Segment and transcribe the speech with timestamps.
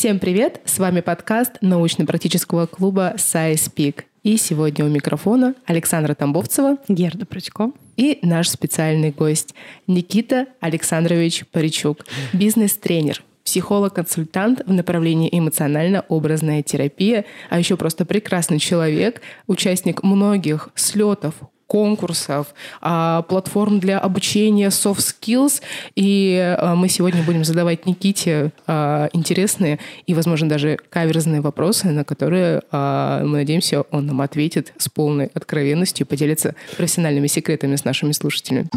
[0.00, 0.62] Всем привет!
[0.64, 4.04] С вами подкаст научно-практического клуба SciSpeak.
[4.22, 9.54] И сегодня у микрофона Александра Тамбовцева, Герда Прочко и наш специальный гость
[9.86, 20.02] Никита Александрович Паричук, бизнес-тренер, психолог-консультант в направлении эмоционально-образная терапия, а еще просто прекрасный человек, участник
[20.02, 21.34] многих слетов,
[21.70, 22.48] конкурсов,
[22.80, 25.62] а, платформ для обучения soft skills.
[25.94, 29.78] И а, мы сегодня будем задавать Никите а, интересные
[30.08, 36.06] и, возможно, даже каверзные вопросы, на которые, мы надеемся, он нам ответит с полной откровенностью
[36.06, 38.68] и поделится профессиональными секретами с нашими слушателями.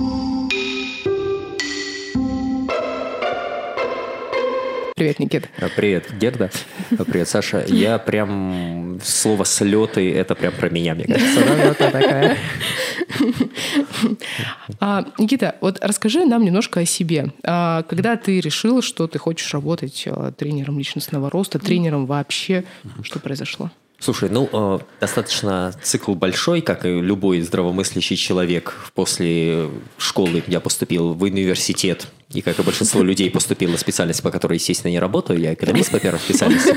[4.95, 5.49] Привет, Никит.
[5.75, 6.51] Привет, Герда.
[7.07, 7.63] Привет, Саша.
[7.67, 8.99] Я прям...
[9.03, 11.73] Слово «слеты»— это прям про меня, мне кажется.
[11.73, 12.37] такая.
[14.79, 17.31] А, Никита, вот расскажи нам немножко о себе.
[17.43, 22.63] А, когда ты решил, что ты хочешь работать а, тренером личностного роста, тренером вообще,
[23.03, 23.71] что произошло?
[24.03, 28.91] Слушай, ну, э, достаточно цикл большой, как и любой здравомыслящий человек.
[28.95, 34.31] После школы я поступил в университет и как и большинство людей поступил на специальность, по
[34.31, 35.39] которой, естественно, не работаю.
[35.39, 36.75] Я экономист по первой специальности.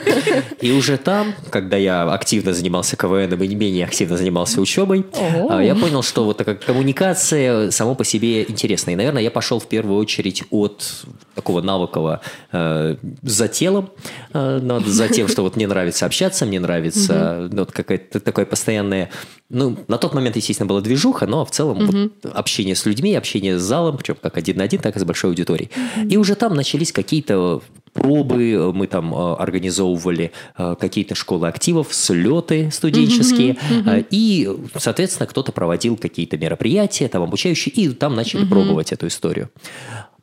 [0.61, 5.07] И уже там, когда я активно занимался КВН и не менее активно занимался учебой,
[5.49, 8.91] а, я понял, что вот такая коммуникация само по себе интересна.
[8.91, 12.21] И, наверное, я пошел в первую очередь от такого навыкового
[12.53, 13.91] э, за телом,
[14.33, 19.11] э, за тем, что вот мне нравится общаться, мне нравится ну, вот какая-то такое постоянное...
[19.49, 23.59] Ну, на тот момент, естественно, была движуха, но в целом вот, общение с людьми, общение
[23.59, 25.71] с залом, причем как один на один, так и с большой аудиторией аудиторий.
[25.75, 26.09] Mm-hmm.
[26.09, 32.71] И уже там начались какие-то пробы, мы там э, организовывали э, какие-то школы активов, слеты
[32.71, 34.07] студенческие, mm-hmm, mm-hmm.
[34.11, 38.49] и, соответственно, кто-то проводил какие-то мероприятия, там обучающие, и там начали mm-hmm.
[38.51, 39.49] пробовать эту историю.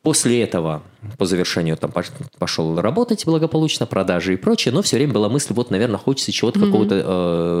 [0.04, 0.82] После этого,
[1.16, 1.90] по завершению, там
[2.38, 6.60] пошел работать благополучно, продажи и прочее, но все время была мысль, вот, наверное, хочется чего-то
[6.60, 6.66] mm-hmm.
[6.66, 7.02] какого-то,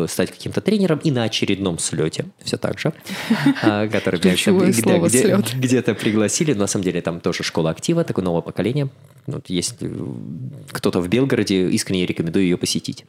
[0.04, 2.92] э, стать каким-то тренером, и на очередном слете, все так же,
[3.62, 4.20] а, который
[5.54, 8.90] где-то пригласили, на самом деле там тоже школа актива, такое новое поколение,
[9.26, 9.90] вот есть э,
[10.70, 13.06] кто-то в Белгороде, искренне рекомендую ее посетить.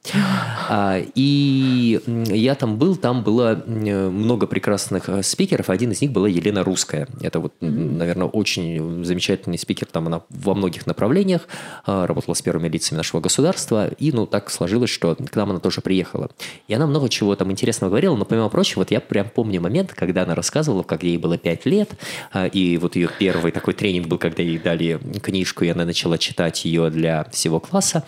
[0.70, 5.70] А, и я там был, там было много прекрасных э, спикеров.
[5.70, 7.08] Один из них была Елена Русская.
[7.22, 9.25] Это вот, наверное, очень замечательный
[9.58, 9.88] спикер.
[9.88, 11.47] Там она во многих направлениях
[11.86, 13.88] а, работала с первыми лицами нашего государства.
[13.88, 16.30] И, ну, так сложилось, что к нам она тоже приехала.
[16.68, 18.16] И она много чего там интересного говорила.
[18.16, 21.66] Но, помимо прочего, вот я прям помню момент, когда она рассказывала, как ей было 5
[21.66, 21.91] лет.
[22.31, 26.18] А, и вот ее первый такой тренинг был, когда ей дали книжку, и она начала
[26.18, 28.03] читать ее для всего класса,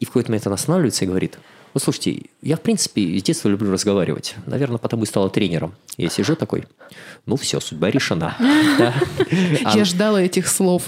[0.00, 1.38] и в какой-то момент она останавливается и говорит,
[1.74, 4.36] вот слушайте, я в принципе с детства люблю разговаривать.
[4.46, 5.74] Наверное, потому и стала тренером.
[5.96, 6.66] Я сижу такой,
[7.26, 8.36] ну все, судьба решена.
[9.74, 10.84] Я ждала этих слов.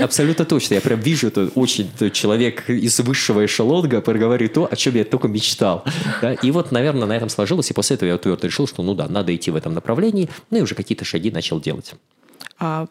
[0.00, 0.74] Абсолютно точно.
[0.74, 5.28] Я прям вижу, это очень человек из высшего эшелонга проговаривает то, о чем я только
[5.28, 5.84] мечтал.
[6.42, 7.70] И вот, наверное, на этом сложилось.
[7.70, 10.28] И после этого я твердо решил, что ну да, надо идти в этом направлении.
[10.50, 11.94] Ну и уже какие-то шаги начал делать.
[12.58, 12.86] А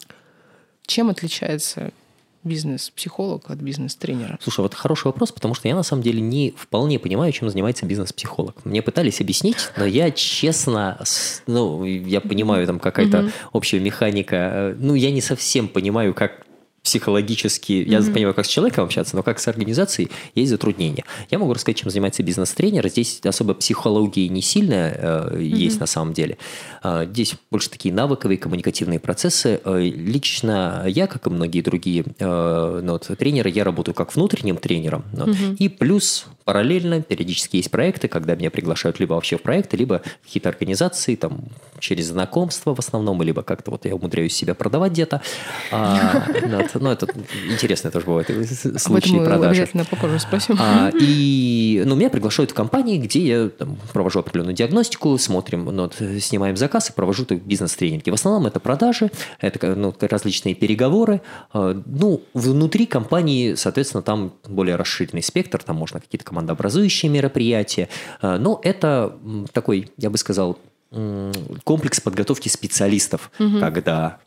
[0.85, 1.91] чем отличается
[2.43, 4.37] бизнес-психолог от бизнес-тренера?
[4.41, 7.85] Слушай, вот хороший вопрос, потому что я на самом деле не вполне понимаю, чем занимается
[7.85, 8.65] бизнес-психолог.
[8.65, 11.01] Мне пытались объяснить, но я честно,
[11.47, 16.45] ну, я понимаю, там какая-то общая механика, э, ну, я не совсем понимаю, как
[16.89, 18.07] психологически, mm-hmm.
[18.07, 21.03] я понимаю, как с человеком общаться, но как с организацией есть затруднения.
[21.29, 22.89] Я могу рассказать, чем занимается бизнес-тренер.
[22.89, 25.43] Здесь особо психологии не сильно э, mm-hmm.
[25.43, 26.39] есть на самом деле.
[26.83, 29.61] Э, здесь больше такие навыковые коммуникативные процессы.
[29.63, 34.57] Э, лично я, как и многие другие э, ну, вот, тренеры, я работаю как внутренним
[34.57, 35.03] тренером.
[35.13, 35.57] Вот, mm-hmm.
[35.57, 40.25] И плюс параллельно периодически есть проекты, когда меня приглашают либо вообще в проекты, либо в
[40.25, 41.41] какие-то организации, там,
[41.77, 45.21] через знакомство в основном, либо как-то вот я умудряюсь себя продавать где-то.
[46.79, 47.07] Ну, это
[47.49, 48.27] интересно тоже бывает
[48.79, 50.57] случаи Об мы обязательно попозже спросим.
[50.59, 55.89] А, и, ну, меня приглашают в компании, где я там, провожу определенную диагностику, смотрим, ну,
[56.19, 58.09] снимаем заказ и провожу бизнес-тренинги.
[58.09, 61.21] В основном это продажи, это ну, различные переговоры.
[61.53, 67.89] А, ну, внутри компании, соответственно, там более расширенный спектр, там можно какие-то командообразующие мероприятия.
[68.21, 69.17] А, но это
[69.53, 70.57] такой, я бы сказал,
[71.63, 73.59] комплекс подготовки специалистов, угу.
[73.59, 74.19] когда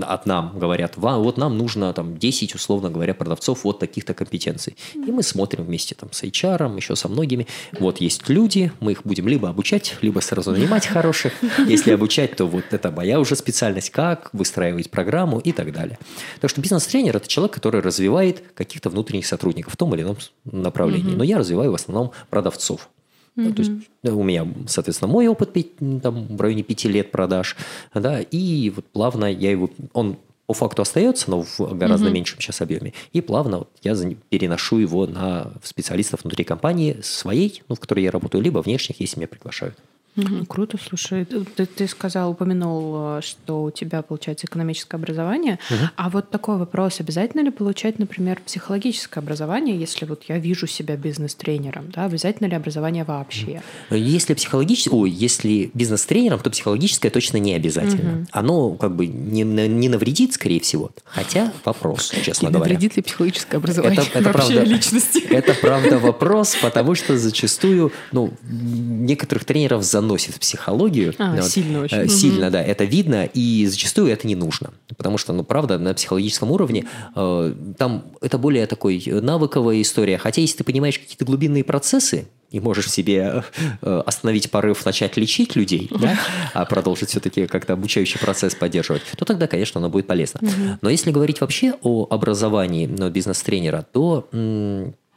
[0.00, 4.76] от нам говорят, вот нам нужно там 10, условно говоря, продавцов вот таких-то компетенций.
[4.94, 7.46] И мы смотрим вместе там с HR, еще со многими.
[7.78, 11.34] Вот есть люди, мы их будем либо обучать, либо сразу нанимать хороших.
[11.66, 15.98] Если обучать, то вот это моя уже специальность, как выстраивать программу и так далее.
[16.40, 21.14] Так что бизнес-тренер– это человек, который развивает каких-то внутренних сотрудников в том или ином направлении.
[21.14, 22.88] Но я развиваю в основном продавцов.
[23.36, 23.52] Mm-hmm.
[23.54, 23.72] то есть
[24.04, 25.56] у меня, соответственно, мой опыт
[26.02, 27.56] там, в районе пяти лет продаж,
[27.94, 32.14] да, и вот плавно я его, он по факту остается, но в гораздо угу.
[32.14, 32.92] меньшем сейчас объеме.
[33.14, 33.94] И плавно вот я
[34.28, 39.18] переношу его на специалистов внутри компании своей, ну, в которой я работаю, либо внешних, если
[39.18, 39.78] меня приглашают.
[40.16, 40.46] Угу.
[40.46, 41.24] Круто, слушай.
[41.24, 45.58] Ты, ты сказал, упомянул, э, что у тебя получается экономическое образование.
[45.70, 45.78] Угу.
[45.96, 50.96] А вот такой вопрос: обязательно ли получать, например, психологическое образование, если вот я вижу себя
[50.96, 51.90] бизнес-тренером?
[51.90, 52.04] Да?
[52.04, 53.62] Обязательно ли образование вообще?
[53.90, 58.18] Если психологическое, ой, если бизнес-тренером, то психологическое точно не обязательно.
[58.18, 58.26] Угу.
[58.32, 60.90] Оно как бы не, не навредит, скорее всего.
[61.04, 62.74] Хотя вопрос, честно не говоря.
[62.74, 65.20] Навредит ли психологическое образование это, это правда, личности?
[65.30, 71.14] Это правда вопрос, потому что зачастую, ну, некоторых тренеров за заносит в психологию.
[71.18, 72.08] А, вот, сильно очень.
[72.08, 72.52] Сильно, угу.
[72.52, 74.70] да, это видно, и зачастую это не нужно.
[74.96, 80.18] Потому что, ну, правда, на психологическом уровне э, там это более такой навыковая история.
[80.18, 83.44] Хотя, если ты понимаешь какие-то глубинные процессы, и можешь себе
[83.80, 86.18] э, остановить порыв, начать лечить людей, да,
[86.52, 90.40] а продолжить все-таки как-то обучающий процесс поддерживать, то тогда, конечно, оно будет полезно.
[90.82, 94.28] Но если говорить вообще о образовании бизнес-тренера, то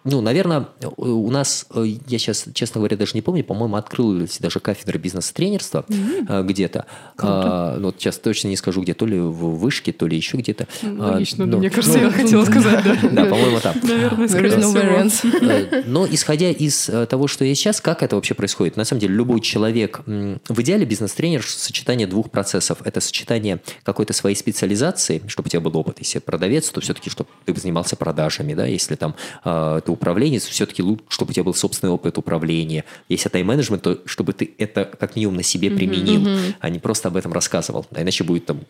[0.06, 0.68] ну, наверное,
[0.98, 5.84] у нас, э, я сейчас, честно говоря, даже не помню, по-моему, открылась даже кафедра бизнес-тренерства
[5.88, 6.44] mm-hmm.
[6.44, 6.86] где-то.
[7.18, 10.38] А, ну, вот сейчас точно не скажу, где, то ли в вышке, то ли еще
[10.38, 10.68] где-то.
[10.84, 12.98] Ну, логично, а, мне кажется, ну, я хотела сказать, да.
[13.02, 13.76] Да, по-моему, там.
[13.82, 15.82] Наверное, скорее всего.
[15.88, 18.78] Но исходя из того, что есть сейчас, как это вообще происходит?
[18.78, 22.78] На самом деле, любой человек, в идеале бизнес-тренер– сочетание двух процессов.
[22.84, 25.98] Это сочетание какой-то своей специализации, чтобы у тебя был опыт.
[25.98, 31.04] Если продавец, то все-таки, чтобы ты занимался продажами, да, если там ты управленец, все-таки лучше,
[31.10, 32.86] чтобы у тебя был собственный опыт управления.
[33.10, 36.56] Если тайм-менеджмент, то чтобы ты это как минимум на себе применил, mm-hmm.
[36.60, 37.86] а не просто об этом рассказывал.
[37.94, 38.62] А иначе будет там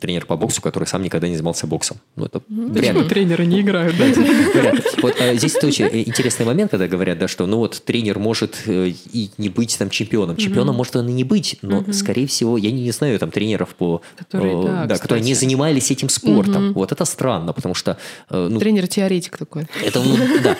[0.00, 1.98] тренер по боксу, который сам никогда не занимался боксом.
[2.16, 3.08] Ну, это mm-hmm.
[3.08, 4.72] Тренеры не играют, да?
[5.02, 8.92] Вот а, здесь очень интересный момент, когда говорят, да, что ну вот тренер может э,
[9.12, 10.36] и не быть там чемпионом.
[10.36, 14.02] Чемпионом может он и не быть, но, скорее всего, я не знаю там тренеров по...
[14.16, 16.72] Которые, которые не занимались этим спортом.
[16.72, 17.98] Вот это странно, потому что...
[18.30, 19.66] Э, ну, Тренер-теоретик такой.
[19.84, 20.56] Это, ну, да.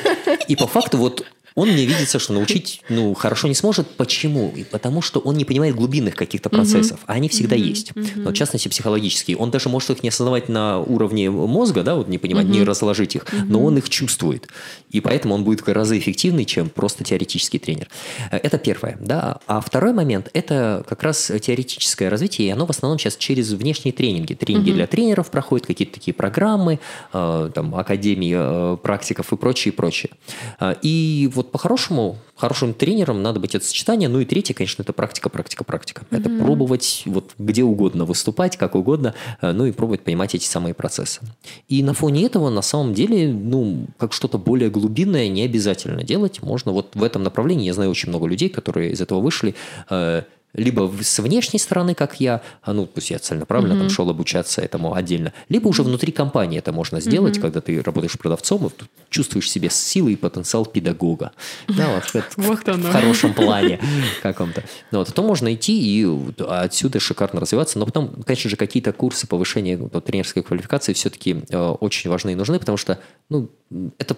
[0.49, 3.89] И по факту вот он мне видится, что научить ну, хорошо не сможет.
[3.97, 4.53] Почему?
[4.57, 7.93] И потому что он не понимает глубинных каких-то процессов, а они всегда есть.
[8.17, 9.37] Но, в частности, психологические.
[9.37, 13.17] Он даже может их не осознавать на уровне мозга, да, вот не понимать, не разложить
[13.17, 14.49] их, но он их чувствует.
[14.91, 17.89] И поэтому он будет гораздо эффективнее, чем просто теоретический тренер.
[18.31, 18.97] Это первое.
[19.01, 19.39] Да?
[19.47, 23.93] А второй момент– это как раз теоретическое развитие, и оно в основном сейчас через внешние
[23.93, 24.35] тренинги.
[24.35, 26.81] Тренинги для тренеров проходят, какие-то такие программы,
[27.13, 30.13] э, там, академии э, практиков и прочее, прочее.
[30.61, 34.09] Э, и вот по-хорошему, хорошим тренером надо быть это сочетание.
[34.09, 36.03] Ну и третье, конечно, это практика, практика, практика.
[36.11, 36.21] Mm-hmm.
[36.21, 40.75] Это пробовать вот где угодно выступать, как угодно, э, ну и пробовать понимать эти самые
[40.75, 41.21] процессы.
[41.69, 46.43] И на фоне этого, на самом деле, ну, как что-то более глубинное не обязательно делать.
[46.43, 49.55] Можно вот в этом направлении, я знаю очень много людей, которые из этого вышли,
[49.91, 50.23] э,
[50.55, 53.81] либо с внешней стороны, как я, а, ну, то есть я целенаправленно mm-hmm.
[53.81, 57.41] там шел обучаться этому отдельно, либо уже внутри компании это можно сделать, mm-hmm.
[57.41, 58.71] когда ты работаешь продавцом и
[59.11, 61.33] чувствуешь себе силы и потенциал педагога.
[61.69, 63.81] Да, вот, вот в, хорошем плане
[64.23, 64.65] каком-то.
[64.91, 66.07] Ну, вот, то можно идти и
[66.49, 67.79] отсюда шикарно развиваться.
[67.79, 72.35] Но потом, конечно же, какие-то курсы повышения ну, тренерской квалификации все-таки э, очень важны и
[72.35, 72.99] нужны, потому что
[73.29, 73.51] ну,
[73.99, 74.17] это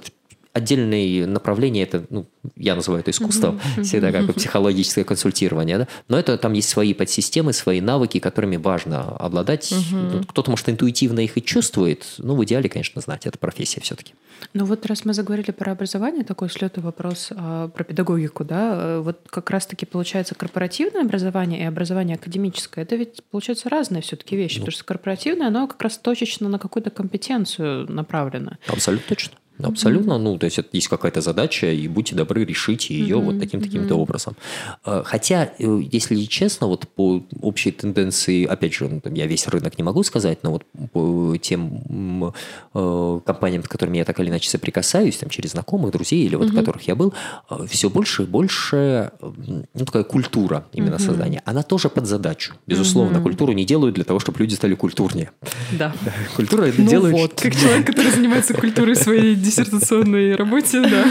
[0.53, 2.27] отдельное направление, это, ну,
[2.57, 3.83] я называю это искусством, mm-hmm.
[3.83, 5.89] всегда как бы психологическое консультирование, да?
[6.09, 9.71] но это там есть свои подсистемы, свои навыки, которыми важно обладать.
[9.73, 10.27] Mm-hmm.
[10.27, 14.15] Кто-то, может, интуитивно их и чувствует, но в идеале, конечно, знать, это профессия все-таки.
[14.55, 19.01] Ну вот раз мы заговорили про образование, такой слетый вопрос а, про педагогику, да, э,
[19.01, 24.55] вот как раз-таки получается корпоративное образование и образование академическое, это ведь получается разные все-таки вещи,
[24.55, 28.57] ну, потому что корпоративное, оно как раз точечно на какую-то компетенцию направлено.
[28.67, 29.35] Абсолютно точно.
[29.69, 30.19] Абсолютно, mm-hmm.
[30.19, 33.21] ну, то есть это есть какая-то задача, и будьте добры, решите ее mm-hmm.
[33.21, 33.99] вот таким-таким-то mm-hmm.
[33.99, 34.37] образом.
[34.85, 39.79] А, хотя, э, если честно, вот по общей тенденции, опять же, ну, я весь рынок
[39.79, 42.35] не могу сказать, но вот по тем
[42.75, 46.49] э, компаниям, с которыми я так или иначе соприкасаюсь, там, через знакомых, друзей или вот
[46.49, 46.55] mm-hmm.
[46.57, 47.13] которых я был,
[47.51, 51.07] э, все больше и больше, ну, такая культура именно mm-hmm.
[51.07, 52.55] создания, она тоже под задачу.
[52.67, 53.23] Безусловно, mm-hmm.
[53.23, 55.31] культуру не делают для того, чтобы люди стали культурнее.
[55.73, 55.95] Да.
[56.37, 57.15] Культура это ну делает...
[57.15, 61.05] вот, как человек, который занимается культурой своей диссертационной работе, да.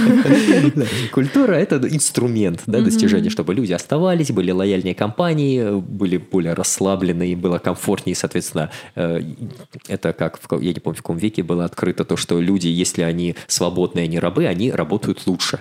[1.11, 7.39] Культура– это инструмент да, достижения, чтобы люди оставались, были лояльнее компании, были более расслаблены, им
[7.39, 9.21] было комфортнее, соответственно, э,
[9.87, 13.35] это как, я не помню, в каком веке было открыто то, что люди, если они
[13.47, 15.59] свободные, они рабы, они работают лучше.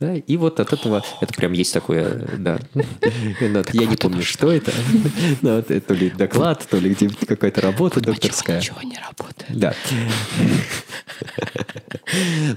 [0.00, 0.14] Да?
[0.14, 2.58] И вот от этого, это прям есть такое, да.
[3.72, 4.72] Я не помню, что это.
[5.42, 8.58] То ли доклад, то ли где какая-то работа докторская.
[8.58, 9.46] Ничего не работает.
[9.48, 9.74] Да.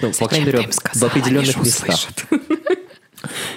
[0.01, 1.99] Ну, по крайней мере, в определенных местах.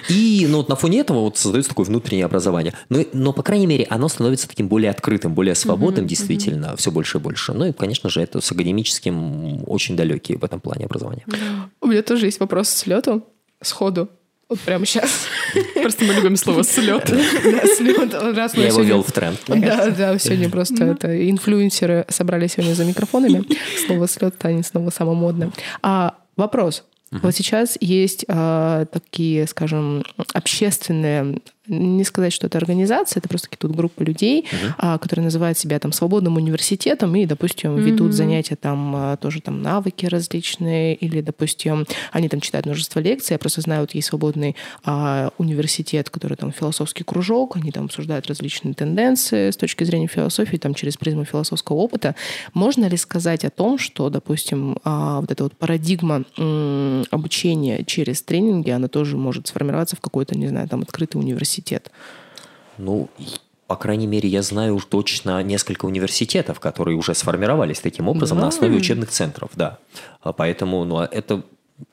[0.09, 2.73] И ну, вот на фоне этого вот создается такое внутреннее образование.
[2.89, 7.17] Но, но, по крайней мере, оно становится таким более открытым, более свободным, действительно, все больше
[7.17, 7.53] и больше.
[7.53, 11.25] Ну и, конечно же, это с академическим очень далекие в этом плане образования.
[11.81, 13.23] У меня тоже есть вопрос с лету,
[13.61, 14.09] сходу.
[14.47, 15.27] Вот прямо сейчас.
[15.73, 17.05] Просто мы любим слово «слет».
[18.35, 19.39] Да, Я его вел в тренд.
[19.47, 23.43] Да, да, сегодня просто это инфлюенсеры собрались сегодня за микрофонами.
[23.85, 25.53] Слово слет станет снова самым модным.
[25.81, 26.83] А вопрос.
[27.11, 33.75] Вот сейчас есть а, такие, скажем, общественные, не сказать, что это организация, это просто какие-то
[33.75, 34.45] группы людей,
[34.77, 39.61] а, которые называют себя там свободным университетом и, допустим, ведут занятия там а, тоже там
[39.61, 43.33] навыки различные, или, допустим, они там читают множество лекций.
[43.33, 48.27] Я просто знаю, вот есть свободный а, университет, который там философский кружок, они там обсуждают
[48.27, 52.15] различные тенденции с точки зрения философии, там через призму философского опыта.
[52.53, 58.21] Можно ли сказать о том, что, допустим, а, вот эта вот парадигма м, обучения через
[58.21, 61.54] тренинги, она тоже может сформироваться в какой-то, не знаю, там открытый университет?
[62.77, 63.25] Ну, и,
[63.67, 68.43] по крайней мере, я знаю уж точно несколько университетов, которые уже сформировались таким образом на
[68.43, 68.47] Да.
[68.49, 69.79] основе учебных центров, да.
[70.21, 71.43] А Поэтому, ну, а это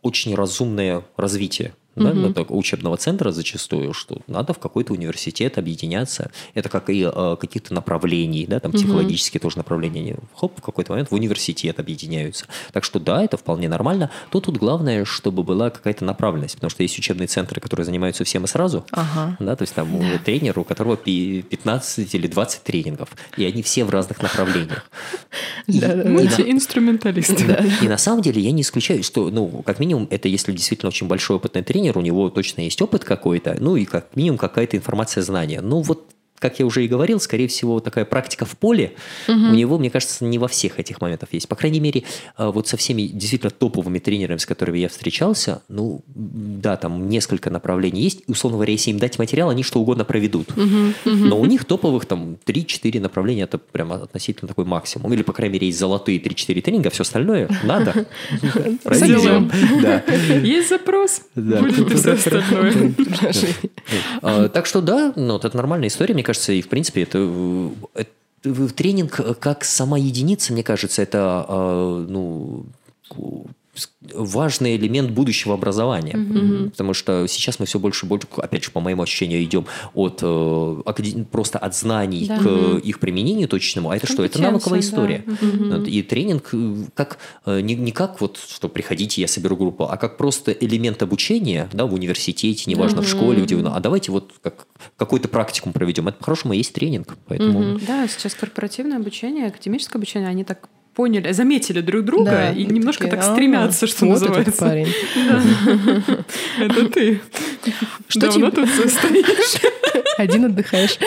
[0.03, 6.31] очень разумное развитие да, это учебного центра зачастую, что надо в какой-то университет объединяться.
[6.55, 10.01] Это как и э, каких-то направлений, да, там психологические тоже направления.
[10.01, 12.47] Они, хоп, в какой-то момент в университет объединяются.
[12.73, 14.11] Так что да, это вполне нормально.
[14.31, 18.45] То тут главное, чтобы была какая-то направленность, потому что есть учебные центры, которые занимаются всем
[18.45, 18.85] и сразу.
[18.91, 19.37] Ага.
[19.39, 23.63] Да, то есть там у тренера, у которого пи- 15 или 20 тренингов, и они
[23.63, 24.91] все в разных направлениях.
[25.67, 27.41] И- Да, да, и на- Мультиинструменталист.
[27.83, 31.07] и на самом деле я не исключаю, что, ну, как минимум, это если действительно очень
[31.07, 35.23] большой опытный тренер, у него точно есть опыт какой-то, ну и как минимум какая-то информация,
[35.23, 35.61] знания.
[35.61, 38.93] Ну вот как я уже и говорил, скорее всего, такая практика в поле
[39.29, 41.49] у него, мне кажется, не во всех этих моментах есть.
[41.49, 42.03] По крайней мере,
[42.37, 47.51] а, вот со всеми действительно топовыми тренерами, с которыми я встречался, ну, да, там несколько
[47.51, 48.23] направлений есть.
[48.27, 50.49] Условно говоря, если им дать материал, они что угодно проведут.
[51.05, 55.13] Но у них топовых там 3-4 направления, это прямо относительно такой максимум.
[55.13, 58.07] Или, по крайней мере, есть золотые 3-4 тренинга, все остальное надо.
[58.83, 59.51] Проведем.
[60.45, 62.95] Есть запрос, будет и все остальное.
[64.23, 67.71] А, Так что да, ну, это нормальная история, мне кажется, и в принципе это, э,
[67.95, 72.67] это тренинг э, как сама единица, мне кажется, это э, ну
[74.13, 78.81] важный элемент будущего образования, потому что сейчас мы все больше и больше, опять же, по
[78.81, 82.39] моему ощущению, идем от э, просто от знаний Да.
[82.39, 84.25] к э, их применению точечному, а это что?
[84.25, 85.25] Это навыковая история.
[85.27, 85.79] Да.
[85.79, 89.85] Вот, И тренинг э, как э, не, не как вот, что приходите, я соберу группу,
[89.85, 94.13] а как просто элемент обучения, да, в университете, неважно, в школе, где вы, а давайте
[94.13, 96.09] вот как, какой-то практикум проведем.
[96.09, 97.17] Это по-хорошему есть тренинг.
[97.27, 102.65] Поэтому Да, сейчас корпоративное обучение, академическое обучение, они так поняли, заметили друг друга Да, и
[102.65, 104.61] немножко такие, так «А, стремятся, что вот этот называется.
[104.65, 104.89] парень.
[106.59, 107.21] Это ты.
[108.09, 109.61] Что Давно тебе- тут стоишь?
[110.19, 110.99] Один отдыхаешь.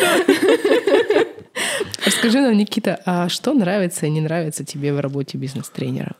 [2.05, 6.15] Расскажи нам, Никита, а что нравится и не нравится тебе в работе бизнес-тренера?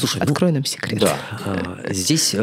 [0.00, 1.00] Слушай, ну, Открой нам секрет.
[1.00, 2.34] Да, э, здесь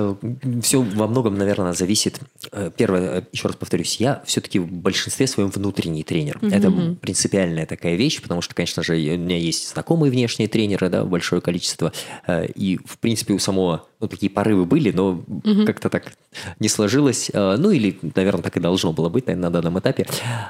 [0.62, 2.20] все во многом, наверное, зависит.
[2.52, 6.40] Э, Первое, э, еще раз повторюсь, я все-таки в большинстве своем внутренний тренер.
[6.42, 6.72] Это
[7.02, 11.42] принципиальная такая вещь, потому что, конечно же, у меня есть знакомые внешние тренеры, да, большое
[11.42, 11.92] количество,
[12.28, 15.24] э, и, в принципе, у самого ну, такие порывы были, но
[15.66, 16.14] как-то так
[16.60, 17.32] не сложилось.
[17.34, 20.06] Э, Ну, или, наверное, так и должно было быть наверное, на данном этапе.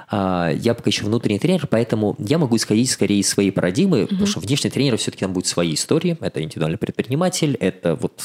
[0.10, 4.26] А, Я пока еще внутренний тренер, поэтому я могу исходить скорее из своей парадигмы, потому
[4.28, 6.18] что внешний тренер все-таки там будут свои истории.
[6.20, 8.22] Это индивидуальный предприниматель, это вот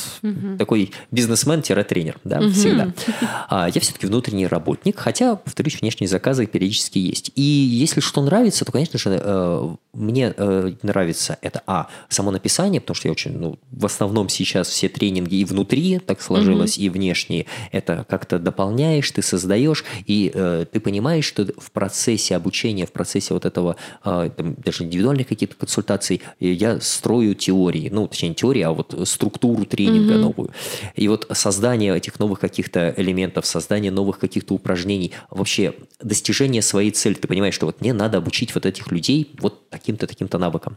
[0.59, 2.93] такой бизнесмен-тренер, да, всегда.
[3.49, 7.33] А Я все-таки внутренний работник, хотя, повторюсь, внешние заказы периодически есть.
[7.35, 12.81] И если что нравится, то, конечно же, э, мне э, нравится это, а, само написание,
[12.81, 16.89] потому что я очень, ну, в основном сейчас все тренинги и внутри так сложилось, и
[16.89, 22.93] внешние, это как-то дополняешь, ты создаешь, и э, ты понимаешь, что в процессе обучения, в
[22.93, 28.31] процессе вот этого, э, там, даже индивидуальных каких-то консультаций, э, я строю теории, ну, точнее,
[28.31, 30.51] не теории, а вот структуру тренинга новую.
[30.97, 37.15] И вот создание этих новых каких-то элементов, создание новых каких-то упражнений, вообще достижение своей цели.
[37.15, 40.77] Ты понимаешь, что вот мне надо обучить вот этих людей вот таким-то, таким-то навыкам.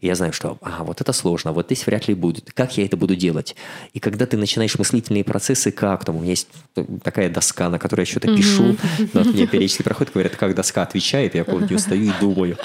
[0.00, 2.52] И я знаю, что, а, вот это сложно, вот здесь вряд ли будет.
[2.52, 3.56] Как я это буду делать?
[3.92, 6.48] И когда ты начинаешь мыслительные процессы, как там, у меня есть
[7.02, 8.76] такая доска, на которой я что-то пишу,
[9.12, 12.56] но вот мне периодически проходит, говорят, как доска отвечает, я не стою и думаю.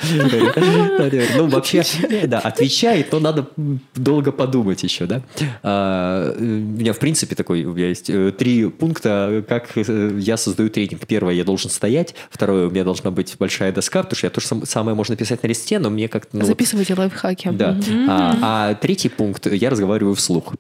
[1.35, 1.83] Ну, вообще,
[2.27, 3.47] да, отвечает, но надо
[3.95, 5.21] долго подумать еще, да.
[5.63, 10.37] А, У меня, в принципе, такой, у меня есть э, три пункта, как э, я
[10.37, 11.05] создаю тренинг.
[11.07, 12.15] Первое, я должен стоять.
[12.29, 15.15] Второе, у меня должна быть большая доска, потому что я то же сам- самое можно
[15.15, 16.29] писать на листе, но мне как-то...
[16.33, 17.49] ну, вот- Записывайте лайфхаки.
[17.51, 17.77] да.
[18.07, 20.53] А, а третий пункт, я разговариваю вслух.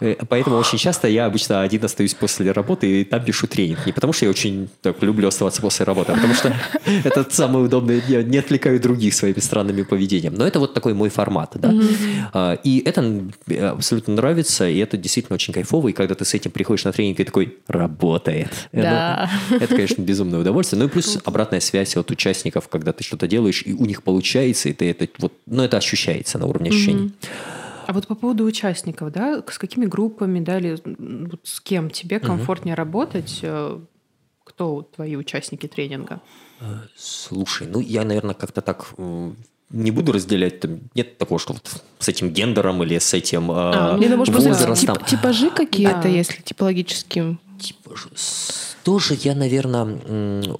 [0.00, 3.86] Э, Поэтому очень часто я обычно один остаюсь после работы и там пишу тренинг.
[3.86, 6.54] Не потому что я очень так, люблю оставаться после работы, а потому что
[7.04, 8.02] это самое удобное.
[8.08, 10.34] Я не отвлекаю других своими странными поведением.
[10.34, 11.52] Но это вот такой мой формат.
[11.54, 11.72] Да?
[12.32, 15.88] А, И это э, абсолютно нравится, и это действительно очень кайфово.
[15.88, 18.48] И когда ты с этим приходишь на тренинг и такой, работает.
[18.72, 19.30] Э, Да.
[19.50, 20.80] ну, Это, конечно, безумное удовольствие.
[20.80, 24.68] Ну и плюс обратная связь от участников, когда ты что-то делаешь, и у них получается,
[24.68, 27.12] и ты это вот, ну это ощущается на уровне ощущений.
[27.90, 30.76] А вот по поводу участников, да, с какими группами, да, или
[31.28, 33.40] вот с кем тебе комфортнее работать?
[33.42, 33.80] э,
[34.44, 36.20] Кто твои участники тренинга?
[36.96, 38.92] Слушай, ну я, наверное, как-то так
[39.70, 43.98] не буду разделять, там нет такого, что вот с этим гендером или с этим А,
[44.00, 44.94] э, ну, возрастом.
[44.96, 46.08] тип- типажи какие-то, Да.
[46.08, 47.40] если типологическим.
[47.58, 49.84] Типа же, с- Тоже я, наверное,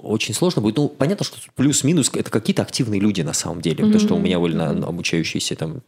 [0.03, 0.77] очень сложно будет.
[0.77, 3.77] Ну, понятно, что плюс-минус это какие-то активные люди на самом деле.
[3.77, 5.81] Потому что у меня на- обучающиеся там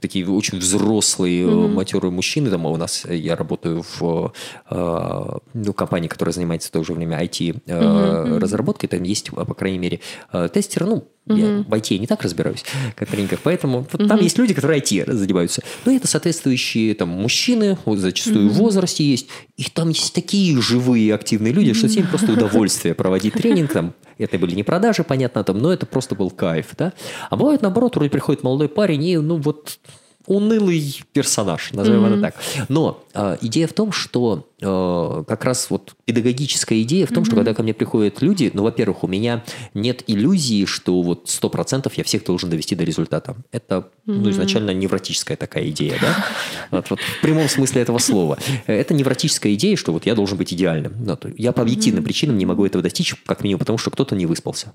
[0.00, 2.50] такие очень взрослые, э, матерые мужчины.
[2.50, 4.32] Там у нас э, я работаю в
[4.70, 8.88] э, ну, компании, которая занимается в то же время IT-разработкой.
[8.88, 10.00] Там есть, по крайней мере,
[10.52, 10.86] тестеры.
[10.86, 11.04] Ну,
[11.36, 14.80] я в IT не так разбираюсь, как в тренингах, поэтому вот там есть люди, которые
[14.80, 15.62] IT занимаются.
[15.84, 21.14] Ну, это соответствующие там мужчины, вот зачастую в возрасте есть, и там есть такие живые
[21.14, 25.58] активные люди, что всем просто удовольствие проводить тренинг, там, это были не продажи, понятно, там,
[25.58, 26.92] но это просто был кайф, да.
[27.30, 29.78] А бывает наоборот, вроде приходит молодой парень и, ну, вот
[30.26, 32.34] унылый персонаж, назовем это так.
[32.68, 37.54] Но э, идея в том, что как раз вот педагогическая идея в том, что когда
[37.54, 42.24] ко мне приходят люди, ну, во-первых, у меня нет иллюзии, что вот 100% я всех
[42.24, 43.36] должен довести до результата.
[43.52, 46.24] Это ну, изначально невротическая такая идея, да?
[46.70, 48.38] Вот, вот в прямом смысле этого слова.
[48.66, 50.92] Это невротическая идея, что вот я должен быть идеальным.
[50.98, 54.16] Ну, то я по объективным причинам не могу этого достичь, как минимум потому, что кто-то
[54.16, 54.72] не выспался.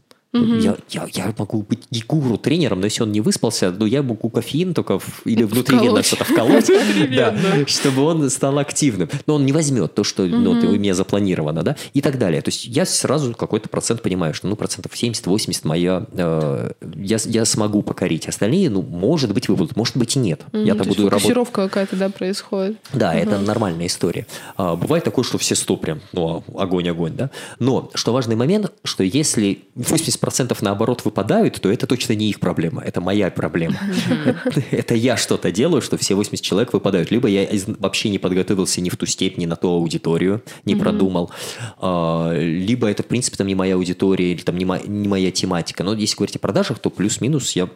[0.64, 4.30] Я, я, я могу быть гуру тренером, но если он не выспался, ну я могу
[4.30, 6.72] кофеин только в- или внутривенно что-то вколоть,
[7.16, 7.36] да,
[7.68, 9.10] чтобы он стал активным.
[9.28, 12.42] Но он не возьмет то, что ну, вот у меня запланировано, да, и так далее.
[12.42, 17.46] То есть я сразу какой-то процент понимаю, что ну процентов 70-80 моя, э, я, я
[17.46, 18.28] смогу покорить.
[18.28, 20.42] Остальные, ну, может быть, выбудут, может быть и нет.
[20.54, 21.48] Я-то То есть буду работать.
[21.52, 22.78] какая-то, да, происходит.
[22.94, 24.26] Да, это нормальная история.
[24.58, 27.30] А, бывает такое, что все 100 прям, ну, огонь-огонь, да.
[27.60, 32.82] Но, что важный момент, что если 80% наоборот выпадают, то это точно не их проблема,
[32.82, 33.78] это моя проблема.
[34.72, 37.12] Это- я что-то делаю, что все 80 человек выпадают.
[37.12, 37.48] Либо я
[37.80, 41.32] вообще не подготовился ни в ту степень, ни на ту аудиторию, не продумал.
[41.78, 45.32] А, Либо это, в принципе, там не моя аудитория, или там не мо- не моя
[45.32, 45.86] тематика.
[45.86, 47.68] Но если говорить о продажах, то плюс-минус я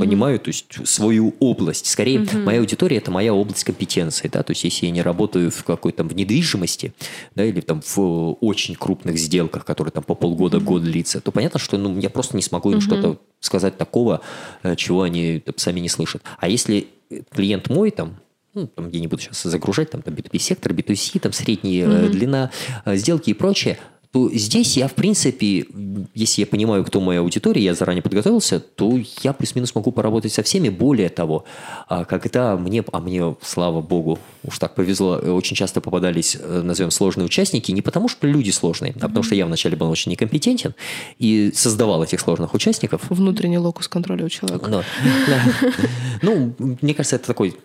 [0.00, 1.86] понимаю, то есть свою область.
[1.86, 5.64] Скорее, моя аудитория– это моя область компетенции, да, то есть если я не работаю в
[5.64, 6.92] какой-то в недвижимости,
[7.34, 11.58] да, или там в очень крупных сделках, которые там по полгода, год длится, то понятно,
[11.58, 14.20] что ну, я просто не смогу им что-то сказать такого,
[14.62, 16.22] э, чего они там сами не слышат.
[16.38, 16.86] А если
[17.34, 18.14] клиент мой там,
[18.54, 22.08] ну, там, я не буду сейчас загружать, там, там B2B сектор, B2C, там средняя э,
[22.08, 22.50] длина
[22.84, 23.78] э, сделки и прочее,
[24.12, 25.66] то здесь я, в принципе,
[26.14, 30.42] если я понимаю, кто моя аудитория, я заранее подготовился, то я плюс-минус могу поработать со
[30.42, 30.68] всеми.
[30.68, 31.46] Более того,
[31.88, 37.24] когда мне, а мне, слава богу, уж так повезло, э, очень часто попадались, назовем, сложные
[37.24, 40.74] участники, не потому что люди сложные, а потому что я вначале был очень некомпетентен
[41.18, 43.00] и создавал этих сложных участников.
[43.08, 44.84] Внутренний локус контроля у человека.
[46.20, 47.56] Ну, мне кажется, это такой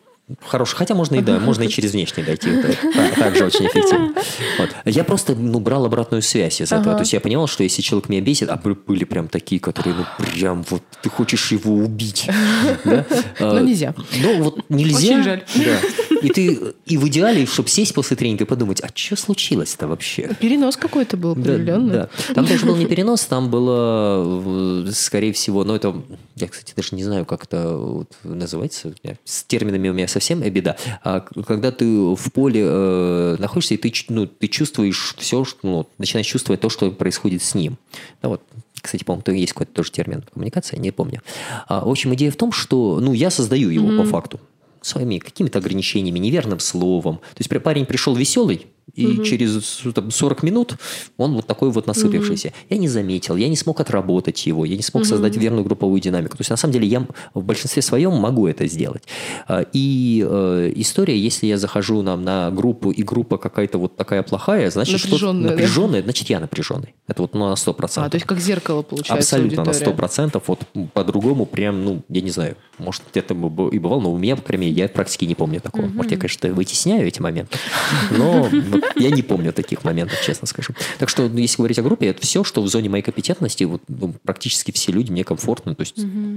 [0.46, 0.76] хороший.
[0.76, 2.50] Хотя можно и да, можно и через внешний дойти.
[2.50, 4.13] Это та- также очень эффективно.
[4.58, 4.70] Вот.
[4.86, 6.92] Я просто ну, брал обратную связь из этого.
[6.92, 6.96] Ага.
[6.96, 10.06] То есть я понимал, что если человек меня бесит, а были прям такие, которые, ну,
[10.34, 12.30] прям вот ты хочешь его убить.
[12.84, 13.06] Да?
[13.40, 13.94] Но А, нельзя.
[14.22, 14.98] Ну, вот нельзя.
[14.98, 15.44] Очень жаль.
[15.56, 15.78] Да.
[16.21, 20.36] И ты, и в идеале, чтобы сесть после тренинга и подумать, а что случилось-то вообще?
[20.39, 21.93] Перенос какой-то был Да, определенный.
[21.93, 22.10] да.
[22.34, 26.01] Там даже был не перенос, там было, скорее всего, ну это,
[26.36, 28.93] я, кстати, даже не знаю, как это вот называется,
[29.25, 30.77] с терминами у меня совсем беда.
[31.03, 35.88] А когда ты в поле э, находишься, и ты, ну, ты чувствуешь все, что, ну,
[35.97, 37.77] начинаешь чувствовать то, что происходит с ним.
[38.21, 38.41] Да, вот,
[38.82, 41.21] кстати, по-моему, есть какой-то тоже термин коммуникация, не помню.
[41.67, 44.39] А, в общем, идея в том, что, ну, я создаю его по факту
[44.82, 47.18] своими какими-то ограничениями, неверным словом.
[47.18, 50.78] То есть парень пришел веселый, и через там, 40 минут
[51.17, 52.54] он вот такой вот насыпившийся.
[52.69, 56.38] Я не заметил, я не смог отработать его, я не смог создать верную групповую динамику.
[56.38, 59.04] То есть на самом деле я в большинстве своем могу это сделать.
[59.47, 64.23] А, И э, история, если я захожу нам на группу, и группа какая-то вот такая
[64.23, 66.06] плохая, значит, что Напряженная, да?
[66.06, 66.95] значит, я напряженный.
[67.08, 67.91] Это вот ну, на 100%.
[67.97, 69.97] А, то есть как зеркало получается Абсолютно на аудитория.
[69.97, 70.43] 100%.
[70.47, 70.60] Вот
[70.93, 74.67] по-другому прям, ну, я не знаю, может, это и бывало, но у меня, по крайней
[74.67, 75.88] мере, я практически не помню такого.
[75.88, 77.58] Может, я, конечно, вытесняю эти моменты,
[78.12, 78.47] но
[78.96, 80.74] я не помню таких моментов, честно скажу.
[81.00, 83.82] Так что, ну, если говорить о группе, это все, что в зоне моей компетентности, вот,
[83.88, 85.76] ну, практически все люди мне комфортны.
[85.76, 85.96] То есть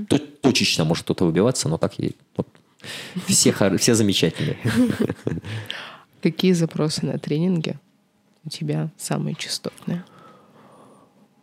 [0.09, 2.49] то- точечно может кто-то выбиваться, но так и вот,
[3.27, 4.59] все, все замечательные.
[6.23, 7.79] Какие запросы на тренинге
[8.45, 10.05] у тебя самые частотные?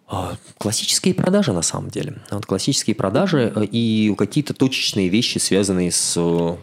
[0.10, 2.18] А, классические продажи, на самом деле.
[2.32, 6.56] Вот классические продажи э, и какие-то точечные вещи, связанные с э,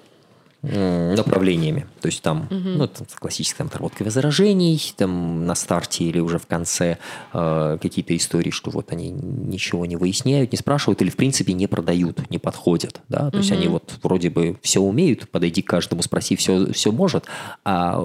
[0.65, 1.87] направлениями.
[2.01, 2.69] То есть там, угу.
[2.69, 6.99] ну, там классическая отработка возражений, там на старте или уже в конце
[7.33, 11.67] э, какие-то истории, что вот они ничего не выясняют, не спрашивают или в принципе не
[11.67, 13.01] продают, не подходят.
[13.09, 13.31] Да?
[13.31, 13.37] То угу.
[13.39, 17.27] есть они вот вроде бы все умеют, подойди к каждому, спроси, все, все может,
[17.65, 18.03] а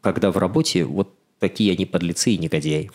[0.00, 2.90] когда в работе вот такие они подлецы и негодяи.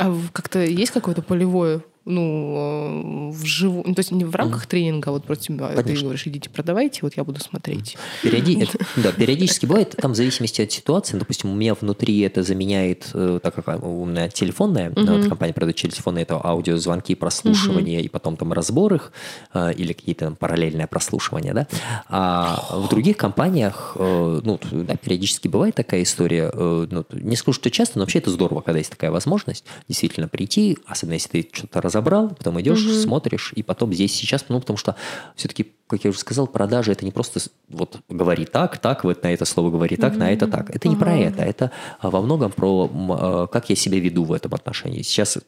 [0.00, 4.68] А как-то есть какое-то полевое ну, в живу, ну, то есть не в рамках mm.
[4.68, 5.82] тренинга, а вот против Конечно.
[5.82, 7.96] ты говоришь, идите продавайте, вот я буду смотреть.
[8.22, 8.66] Периоди...
[8.96, 13.40] да, периодически бывает, там в зависимости от ситуации, допустим, у меня внутри это заменяет, э,
[13.42, 15.18] так как у меня телефонная, mm-hmm.
[15.18, 18.04] вот компания продает телефоны, это аудиозвонки, прослушивание, mm-hmm.
[18.04, 19.12] и потом там разбор их,
[19.54, 21.66] э, или какие-то там параллельное прослушивание, да,
[22.08, 27.70] а в других компаниях, э, ну, да, периодически бывает такая история, ну, не скажу, что
[27.70, 31.80] часто, но вообще это здорово, когда есть такая возможность действительно прийти, особенно если ты что-то
[31.80, 32.94] разобрал, разобрал, потом идешь, угу.
[32.94, 34.96] смотришь, и потом здесь сейчас, ну, потому что
[35.34, 39.32] все-таки, как я уже сказал, продажи это не просто вот говори так, так, вот на
[39.32, 40.20] это слово говори так, угу.
[40.20, 40.74] на это так.
[40.74, 41.04] Это не ага.
[41.04, 45.02] про это, это а, во многом про а, как я себя веду в этом отношении.
[45.02, 45.38] Сейчас,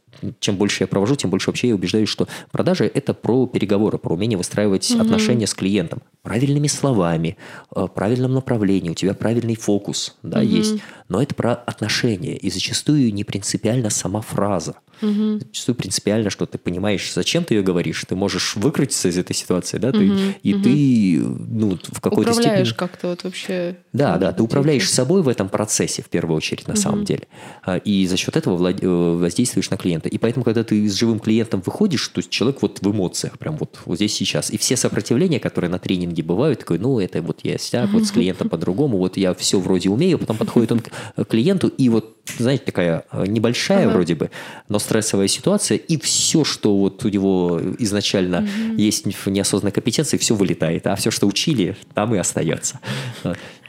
[0.40, 4.14] чем больше я провожу, тем больше вообще я убеждаюсь, что продажи это про переговоры, про
[4.14, 5.02] умение выстраивать угу.
[5.02, 7.36] отношения с клиентом правильными словами,
[7.70, 10.48] а, правильном направлении, у тебя правильный фокус, да, угу.
[10.48, 10.76] есть.
[11.08, 14.76] Но это про отношения, и зачастую не принципиально сама фраза.
[15.02, 15.40] Угу.
[15.40, 19.78] Зачастую принципиально, что ты понимаешь, зачем ты ее говоришь, ты можешь выкрутиться из этой ситуации,
[19.78, 20.18] да, ты, угу.
[20.42, 20.62] И угу.
[20.62, 22.46] ты ну, в какой-то степени...
[22.46, 23.76] Управляешь как-то вот вообще...
[23.92, 26.80] Да, да, ты управляешь собой в этом процессе, в первую очередь, на угу.
[26.80, 27.28] самом деле.
[27.62, 28.76] А, и за счет этого влад...
[28.82, 30.08] Э, воздействуешь на клиента.
[30.08, 33.56] И поэтому, когда ты с живым клиентом выходишь, то есть человек вот в эмоциях, прям
[33.56, 34.50] вот, вот здесь сейчас.
[34.50, 38.10] И все сопротивления, которые на тренинге бывают, такой, ну, это вот я стяг, вот с
[38.10, 42.64] клиентом по-другому, вот я все вроде умею, потом подходит он к клиенту, и вот, знаете,
[42.64, 43.94] такая э, небольшая ага.
[43.94, 44.30] вроде бы,
[44.68, 48.76] но стрессовая ситуация, и все, что вот у него изначально угу.
[48.76, 52.80] есть в неосознанной компетенции, все вылетает, а все, что учили, там и остается.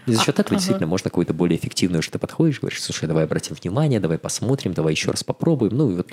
[0.07, 0.55] И за счет этого ага.
[0.55, 4.73] действительно можно какую-то более эффективную, что ты подходишь, говоришь, слушай, давай обратим внимание, давай посмотрим,
[4.73, 5.77] давай еще раз попробуем.
[5.77, 6.07] Ну и вот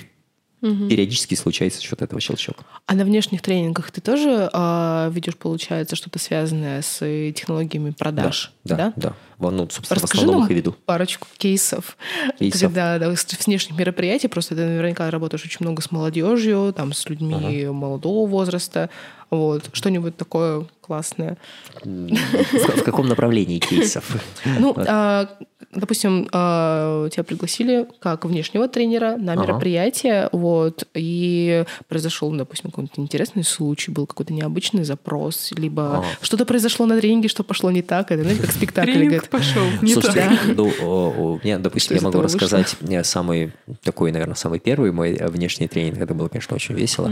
[0.61, 0.89] Угу.
[0.89, 2.57] Периодически случается счет этого щелчок.
[2.85, 6.99] А на внешних тренингах ты тоже э, ведешь, получается, что-то связанное с
[7.31, 8.51] технологиями продаж?
[8.65, 9.15] Да, да, да.
[9.39, 9.51] да.
[9.51, 10.75] Ну, собственно, Расскажи в основном нам их и веду.
[10.85, 11.95] парочку кейсов.
[12.37, 12.61] кейсов.
[12.61, 17.07] Когда да, с внешних мероприятий, просто ты наверняка работаешь очень много с молодежью, там, с
[17.07, 17.71] людьми ага.
[17.71, 18.89] молодого возраста.
[19.29, 19.69] Вот.
[19.73, 21.37] Что-нибудь такое классное.
[21.83, 24.17] В, в каком направлении кейсов?
[24.43, 25.29] Ну, а,
[25.71, 30.29] допустим, а, тебя пригласили как внешнего тренера на мероприятие, ага.
[30.31, 36.05] вот, и произошел, допустим, какой-то интересный случай, был какой-то необычный запрос, либо ага.
[36.21, 38.93] что-то произошло на тренинге, что пошло не так, это, знаете, как спектакль.
[38.93, 40.55] Тренинг пошел не Слушайте, так.
[40.55, 43.51] Ну, у меня, допустим, я могу рассказать самый
[43.83, 45.99] такой, наверное, самый первый мой внешний тренинг.
[45.99, 47.11] Это было, конечно, очень весело.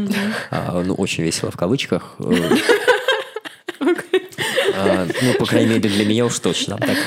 [0.50, 2.07] А, ну, очень весело в кавычках.
[4.80, 6.78] А, ну, по крайней мере, для меня уж точно.
[6.78, 6.98] Так.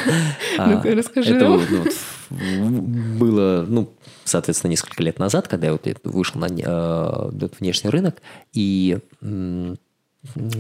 [0.59, 1.37] А, расскажи.
[1.37, 1.49] Это
[2.31, 3.93] ну, было, ну,
[4.25, 8.17] соответственно, несколько лет назад, когда я вот вышел на э, внешний рынок,
[8.53, 8.99] и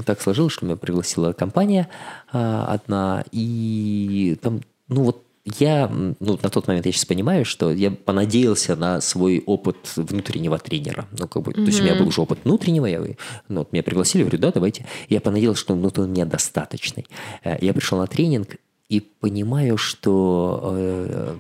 [0.07, 1.89] так сложилось, что меня пригласила компания
[2.33, 7.73] э, одна, и там, ну вот я, ну, на тот момент я сейчас понимаю, что
[7.73, 11.07] я понадеялся на свой опыт внутреннего тренера.
[11.19, 11.55] Ну, как бы, mm-hmm.
[11.55, 13.01] то есть у меня был уже опыт внутреннего, я,
[13.49, 14.87] ну, вот меня пригласили, говорю, да, давайте.
[15.09, 17.07] Я понадеялся, что ну, он недостаточный.
[17.43, 18.57] Э, я пришел на тренинг
[18.91, 21.37] и понимаю, что э,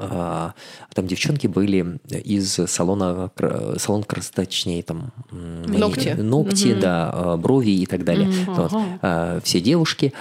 [0.00, 0.54] а,
[0.94, 3.30] там девчонки были из салона,
[3.78, 5.12] салон крас, точнее, там...
[5.30, 6.14] Ногти.
[6.16, 6.80] Ногти, угу.
[6.80, 8.28] да, а, брови и так далее.
[8.28, 8.52] Угу.
[8.54, 8.72] Вот.
[8.72, 9.40] Ага.
[9.42, 10.12] Все девушки.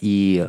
[0.00, 0.46] И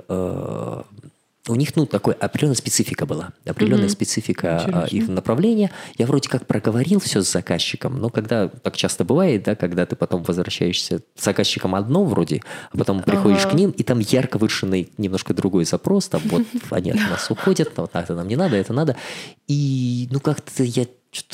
[1.48, 5.72] у них, ну, такой определенная специфика была, определенная mm специфика а, их направления.
[5.98, 9.96] Я вроде как проговорил все с заказчиком, но когда так часто бывает, да, когда ты
[9.96, 13.52] потом возвращаешься с заказчиком одно вроде, а потом приходишь ага.
[13.52, 17.72] к ним, и там ярко выраженный немножко другой запрос, там вот они от нас уходят,
[17.76, 18.96] вот это нам не надо, это надо.
[19.48, 20.86] И, ну, как-то я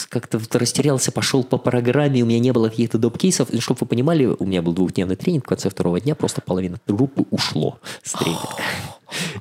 [0.09, 3.49] как-то растерялся, пошел по программе, у меня не было каких-то доп-кейсов.
[3.59, 7.25] Чтобы вы понимали, у меня был двухдневный тренинг, в конце второго дня просто половина группы
[7.29, 8.57] ушло с тренинга.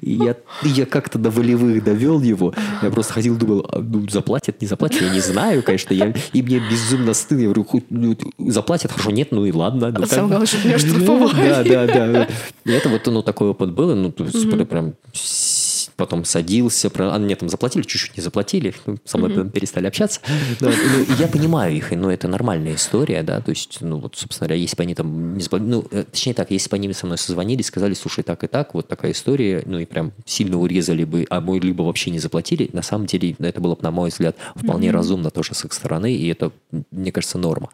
[0.00, 2.54] И я, я как-то до волевых довел его.
[2.82, 5.92] Я просто ходил, думал, а, ну, заплатят, не заплатят, я не знаю, конечно.
[5.92, 7.42] Я, и мне безумно стыдно.
[7.42, 9.92] Я говорю, хоть, ну, заплатят, хорошо, нет, ну и ладно.
[9.96, 11.64] Ну, Самое главное, что меня штрафовали.
[11.64, 12.28] Да, да, да.
[12.64, 13.94] И это вот, ну, такой опыт был.
[13.94, 14.94] Ну, есть, прям
[15.96, 17.14] потом садился, про...
[17.14, 19.50] а мне там заплатили, чуть-чуть не заплатили, ну, со мной mm-hmm.
[19.50, 20.20] перестали общаться.
[20.60, 24.48] Да, ну, я понимаю их, но это нормальная история, да, то есть, ну, вот, собственно
[24.48, 27.06] говоря, если бы они там не заплатили, ну, э, точнее так, если бы они со
[27.06, 31.04] мной созвонили, сказали, слушай, так и так, вот такая история, ну, и прям сильно урезали
[31.04, 34.10] бы, а мой либо вообще не заплатили, на самом деле, это было бы, на мой
[34.10, 34.92] взгляд, вполне mm-hmm.
[34.92, 36.52] разумно тоже с их стороны, и это,
[36.90, 37.70] мне кажется, норма.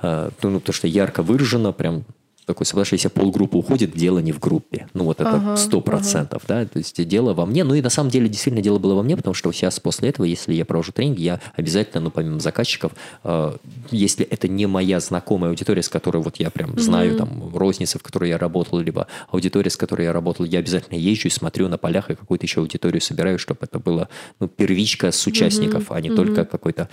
[0.00, 2.04] А, ну, то, что ярко выражено, прям
[2.46, 4.88] такой, что если полгруппы уходит, дело не в группе.
[4.94, 6.60] Ну, вот это сто процентов, ага.
[6.60, 7.64] да, то есть дело во мне.
[7.64, 10.24] Ну, и на самом деле действительно дело было во мне, потому что сейчас после этого,
[10.24, 12.92] если я провожу тренинг, я обязательно, ну, помимо заказчиков,
[13.24, 13.56] э,
[13.90, 17.98] если это не моя знакомая аудитория, с которой вот я прям знаю, mm там, розницы,
[17.98, 21.68] в которой я работал, либо аудитория, с которой я работал, я обязательно езжу и смотрю
[21.68, 25.96] на полях и какую-то еще аудиторию собираю, чтобы это было, ну, первичка с участников, mm
[25.96, 26.88] а не mm только какой-то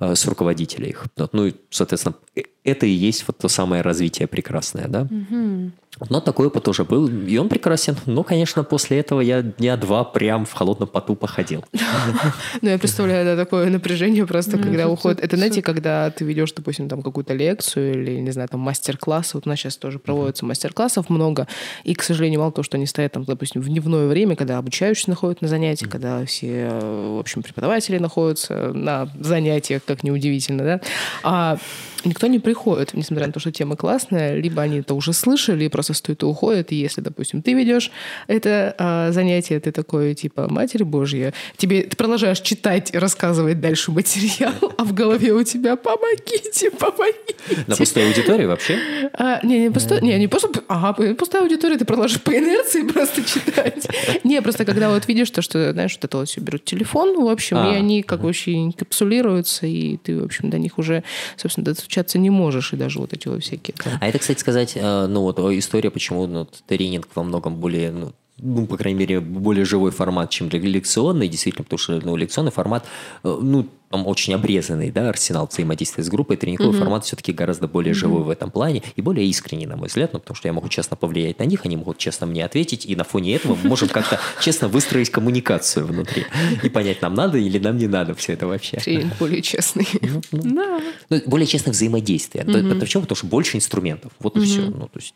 [0.00, 1.06] Э, с руководителя их.
[1.32, 5.02] Ну и, соответственно, э, это и есть вот то самое развитие прекрасное, да.
[5.02, 5.72] Угу.
[6.10, 7.96] Но такой опыт уже был, и он прекрасен.
[8.06, 11.64] Но, конечно, после этого я дня два прям в холодном поту походил.
[12.60, 15.20] Ну, я представляю, да, такое напряжение просто, когда уходит.
[15.20, 19.34] Это, знаете, когда ты ведешь, допустим, там какую-то лекцию или, не знаю, там мастер-класс.
[19.34, 21.46] Вот у нас сейчас тоже проводятся мастер-классов много.
[21.84, 25.10] И, к сожалению, мало того, что они стоят там, допустим, в дневное время, когда обучающиеся
[25.10, 30.80] находят на занятиях, когда все, в общем, преподаватели находятся на занятиях, как неудивительно, да.
[31.22, 31.58] А
[32.04, 35.68] никто не приходит, несмотря на то, что тема классная, либо они это уже слышали и
[35.68, 36.72] просто стоят и уходят.
[36.72, 37.90] И если, допустим, ты ведешь
[38.26, 43.92] это а, занятие, ты такой, типа, Матерь Божья, тебе ты продолжаешь читать и рассказывать дальше
[43.92, 47.64] материал, а в голове у тебя «помогите, помогите».
[47.66, 48.78] На пустой аудитории вообще?
[49.12, 53.22] А, не, не, пустой, не, не просто, ага, пустая аудитория, ты продолжаешь по инерции просто
[53.24, 53.86] читать.
[54.24, 57.28] Не, просто когда вот видишь то, что, знаешь, вот это вот все берут телефон, в
[57.28, 61.04] общем, а, и они как очень капсулируются, и ты, в общем, до них уже,
[61.36, 62.37] собственно, достучаться не можешь,
[62.72, 63.74] и даже вот эти вот всякие.
[63.76, 63.94] Там.
[64.00, 68.12] А это, кстати, сказать, э, ну вот история, почему ну, тренинг во многом более ну,
[68.40, 72.84] ну, по крайней мере, более живой формат, чем лекционный, действительно, потому что ну, лекционный формат,
[73.24, 76.78] э, ну, там очень обрезанный, да, арсенал взаимодействия с группой, тренинговый mm-hmm.
[76.78, 77.96] формат все-таки гораздо более mm-hmm.
[77.96, 80.68] живой в этом плане и более искренний, на мой взгляд, ну, потому что я могу
[80.68, 83.88] честно повлиять на них, они могут честно мне ответить, и на фоне этого мы можем
[83.88, 86.26] как-то честно выстроить коммуникацию внутри
[86.62, 88.76] и понять, нам надо или нам не надо все это вообще.
[88.76, 89.88] Тренинг более честный.
[90.02, 92.44] Ну, ну, ну, более честное взаимодействие.
[92.44, 93.02] Почему?
[93.02, 94.12] Потому что больше инструментов.
[94.20, 94.60] Вот и все.
[94.60, 95.14] Ну, то есть...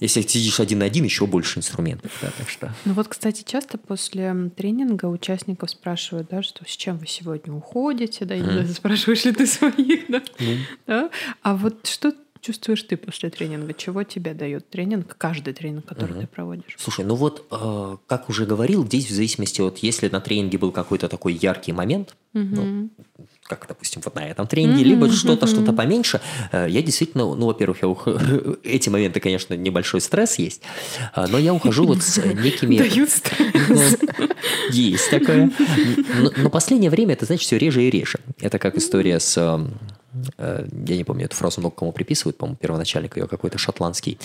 [0.00, 2.12] Если ты сидишь один на один, еще больше инструментов.
[2.20, 2.72] Да, так что.
[2.84, 8.24] Ну вот, кстати, часто после тренинга участников спрашивают, да, что с чем вы сегодня уходите,
[8.24, 8.72] да, и mm.
[8.74, 10.22] спрашиваешь ли ты своих, да?
[10.38, 10.58] Mm.
[10.86, 11.10] да.
[11.42, 12.12] А вот что
[12.46, 13.74] чувствуешь ты после тренинга?
[13.74, 16.20] Чего тебе дает тренинг, каждый тренинг, который угу.
[16.20, 16.76] ты проводишь?
[16.78, 20.70] Слушай, ну вот, э, как уже говорил, здесь в зависимости от, если на тренинге был
[20.70, 22.44] какой-то такой яркий момент, угу.
[22.44, 22.90] ну,
[23.46, 25.48] как, допустим, вот на этом тренинге, mm-hmm, либо что-то, mm-hmm.
[25.48, 26.20] что-то поменьше.
[26.52, 28.08] Э, я действительно, ну, во-первых, я ух...
[28.64, 30.62] эти моменты, конечно, небольшой стресс есть,
[31.14, 32.78] э, но я ухожу вот с некими...
[32.78, 33.96] Дают стресс.
[34.70, 35.50] Есть такое.
[36.36, 38.18] Но, последнее время это, значит, все реже и реже.
[38.40, 39.36] Это как история с
[40.38, 44.18] э, я не помню эту фразу много кому приписывают, по-моему, первоначальник ее какой-то шотландский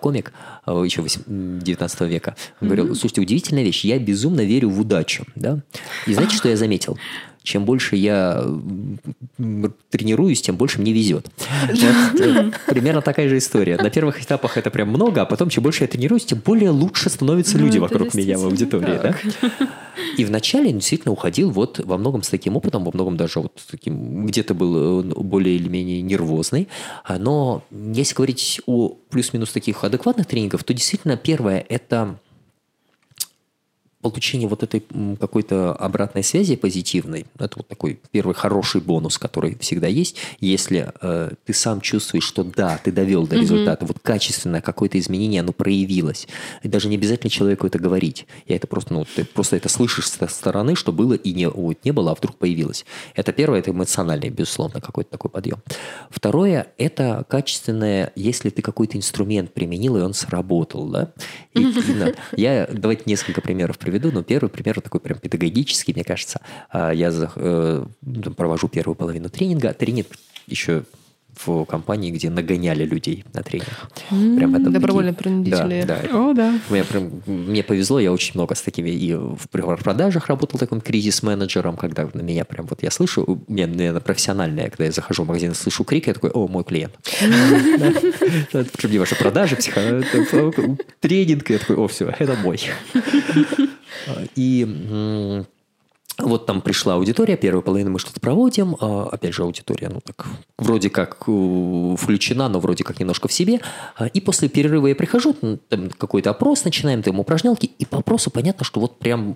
[0.00, 0.32] комик
[0.66, 2.36] еще 19 века.
[2.60, 5.60] говорил, слушайте, удивительная вещь, я безумно верю в удачу, да?
[6.06, 6.98] И знаете, что я заметил?
[7.42, 8.44] Чем больше я
[9.90, 11.26] тренируюсь, тем больше мне везет.
[11.68, 13.76] Вот, примерно такая же история.
[13.76, 17.08] На первых этапах это прям много, а потом, чем больше я тренируюсь, тем более лучше
[17.08, 19.00] становятся ну, люди вокруг меня в аудитории.
[19.02, 19.14] Да?
[20.16, 24.26] И вначале действительно уходил вот во многом с таким опытом, во многом даже вот таким,
[24.26, 26.68] где-то был э, более или менее нервозный.
[27.08, 32.18] Но если говорить о плюс-минус таких адекватных тренингов, то действительно первое– это
[34.02, 34.82] получение вот этой
[35.18, 41.32] какой-то обратной связи позитивной, это вот такой первый хороший бонус, который всегда есть, если э,
[41.44, 43.88] ты сам чувствуешь, что да, ты довел до результата, mm-hmm.
[43.88, 46.28] вот качественное какое-то изменение, оно проявилось.
[46.62, 48.26] И даже не обязательно человеку это говорить.
[48.46, 51.84] Я это просто, ну, ты просто это слышишь со стороны, что было и не, вот,
[51.84, 52.86] не было, а вдруг появилось.
[53.14, 55.58] Это первое, это эмоциональный, безусловно, какой-то такой подъем.
[56.08, 61.12] Второе, это качественное, если ты какой-то инструмент применил, и он сработал, да?
[61.52, 62.16] И, mm-hmm.
[62.36, 66.40] я, давайте несколько примеров приведу приведу, но первый пример такой прям педагогический, мне кажется.
[66.70, 67.84] А, я э,
[68.36, 69.72] провожу первую половину тренинга.
[69.72, 70.06] Тренинг
[70.46, 70.84] еще
[71.44, 73.68] в компании, где нагоняли людей на тренинг.
[74.08, 75.84] Прям это Добровольно принудительные.
[75.84, 76.18] Да, да.
[76.18, 76.58] О, да.
[76.68, 81.76] Мне, прям, мне повезло, я очень много с такими и в продажах работал таким кризис-менеджером,
[81.76, 85.28] когда на меня прям вот я слышу, у меня, наверное, профессиональное, когда я захожу в
[85.28, 86.94] магазин, слышу крик, я такой, о, мой клиент.
[88.52, 89.56] Причем не ваши продажи,
[91.00, 92.60] тренинг, я такой, о, все, это мой.
[94.36, 95.44] И
[96.18, 98.76] вот там пришла аудитория, первую половину мы что-то проводим.
[98.80, 100.26] А, опять же, аудитория, ну так,
[100.58, 103.60] вроде как э, включена, но вроде как немножко в себе.
[104.12, 105.34] И после перерыва я прихожу,
[105.68, 109.34] там какой-то опрос начинаем, там упражнялки, и по вопросу понятно, что вот прям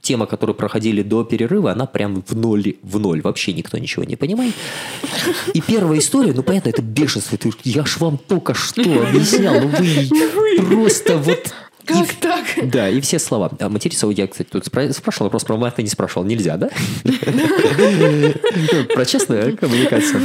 [0.00, 3.20] тема, которую проходили до перерыва, она прям в ноль, в ноль.
[3.20, 4.54] Вообще никто ничего не понимает.
[5.52, 7.36] И первая история, ну, понятно, это бешенство.
[7.36, 11.52] Ты- Я ж вам только что объяснял, ну вы просто вот...
[11.92, 12.70] Как И- так?
[12.70, 13.50] Да, и все слова.
[13.60, 16.24] А материться, я, кстати, тут спра- спрашивал, вопрос про мат ты не спрашивал.
[16.24, 16.70] Нельзя, да?
[18.94, 20.22] Про честную коммуникацию.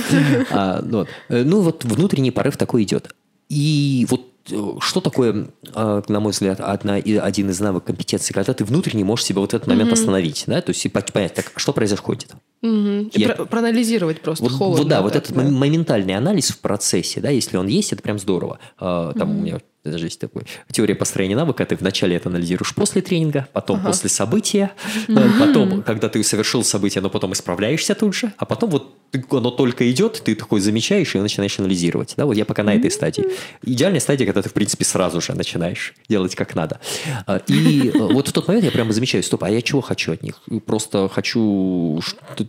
[0.52, 1.08] А, ну вот.
[1.30, 3.14] Ну, вот внутренний порыв такой идет.
[3.50, 8.54] И вот э, что такое, э, на мой взгляд, одна, один из навыков компетенции, когда
[8.54, 12.32] ты внутренне можешь себя вот этот момент остановить, да, то есть понять, так, что происходит.
[12.64, 14.84] И Я- про- проанализировать просто Вот, холодно.
[14.84, 15.42] вот да, вот этот да.
[15.44, 18.58] мом- моментальный анализ в процессе, да, если он есть, это прям здорово.
[18.80, 19.60] А, Там у меня
[19.92, 21.66] даже есть такой теория построения навыка.
[21.66, 24.72] Ты вначале это анализируешь после тренинга, потом после события,
[25.08, 28.96] да, потом, когда ты совершил событие, но потом исправляешься тут же, а потом вот
[29.32, 32.14] оно только идет, ты такой замечаешь и начинаешь анализировать.
[32.18, 33.24] Да, вот я пока на этой стадии.
[33.64, 36.80] Идеальная стадия, когда ты, в принципе, сразу же начинаешь делать как надо.
[37.26, 40.12] А, И э, вот в тот момент я прямо замечаю, стоп, а я чего хочу
[40.12, 40.42] от них?
[40.66, 42.02] Просто хочу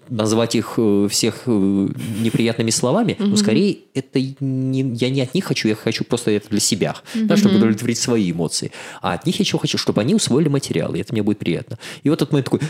[0.08, 5.68] назвать их э, всех неприятными словами, но скорее это не, я не от них хочу,
[5.68, 6.96] я хочу просто это для себя,
[7.26, 8.72] да, чтобы удовлетворить свои эмоции.
[9.02, 11.78] А от них я чего хочу, чтобы они усвоили материал, и это мне будет приятно.
[12.02, 12.60] И вот этот момент такой,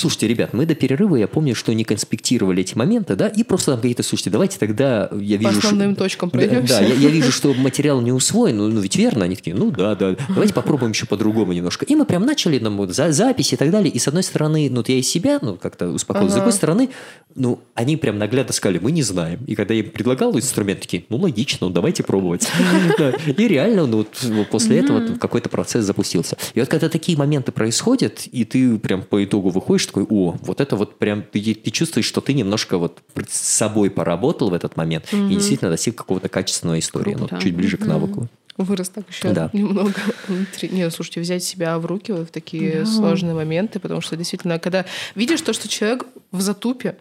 [0.00, 3.72] Слушайте, ребят, мы до перерыва, я помню, что не конспектировали эти моменты, да, и просто
[3.72, 5.52] там какие-то, слушайте, давайте тогда я вижу...
[5.52, 6.78] что- основным точкам Да, пройдемся.
[6.78, 9.70] Да, я, я вижу, что материал не усвоен, ну, ну, ведь верно, они такие, ну
[9.70, 11.84] да, да, давайте попробуем еще по-другому немножко.
[11.84, 14.68] И мы прям начали нам вот за, записи и так далее, и с одной стороны,
[14.70, 16.88] ну, вот я из себя, ну, как-то успокоил, с другой стороны,
[17.34, 19.40] ну, они прям наглядно сказали, мы не знаем.
[19.46, 22.48] И когда я им предлагал инструмент, такие, ну, логично, ну, давайте пробовать.
[22.98, 23.10] Да.
[23.26, 24.06] И реально, ну,
[24.50, 26.36] после этого какой-то процесс запустился.
[26.54, 30.60] И вот когда такие моменты происходят, и ты прям по итогу выходишь такой, о, вот
[30.60, 34.76] это вот прям, ты, ты чувствуешь, что ты немножко вот с собой поработал в этот
[34.76, 37.42] момент и действительно достиг какого-то качественного истории, ну, Круто.
[37.42, 38.28] чуть ближе к навыку.
[38.56, 39.50] Вырос так еще Да.
[39.52, 39.94] немного
[40.28, 40.68] внутри.
[40.68, 42.86] Не, слушайте, взять себя в руки вот в такие Да.
[42.86, 46.96] сложные моменты, потому что действительно, когда видишь то, что человек в затупе,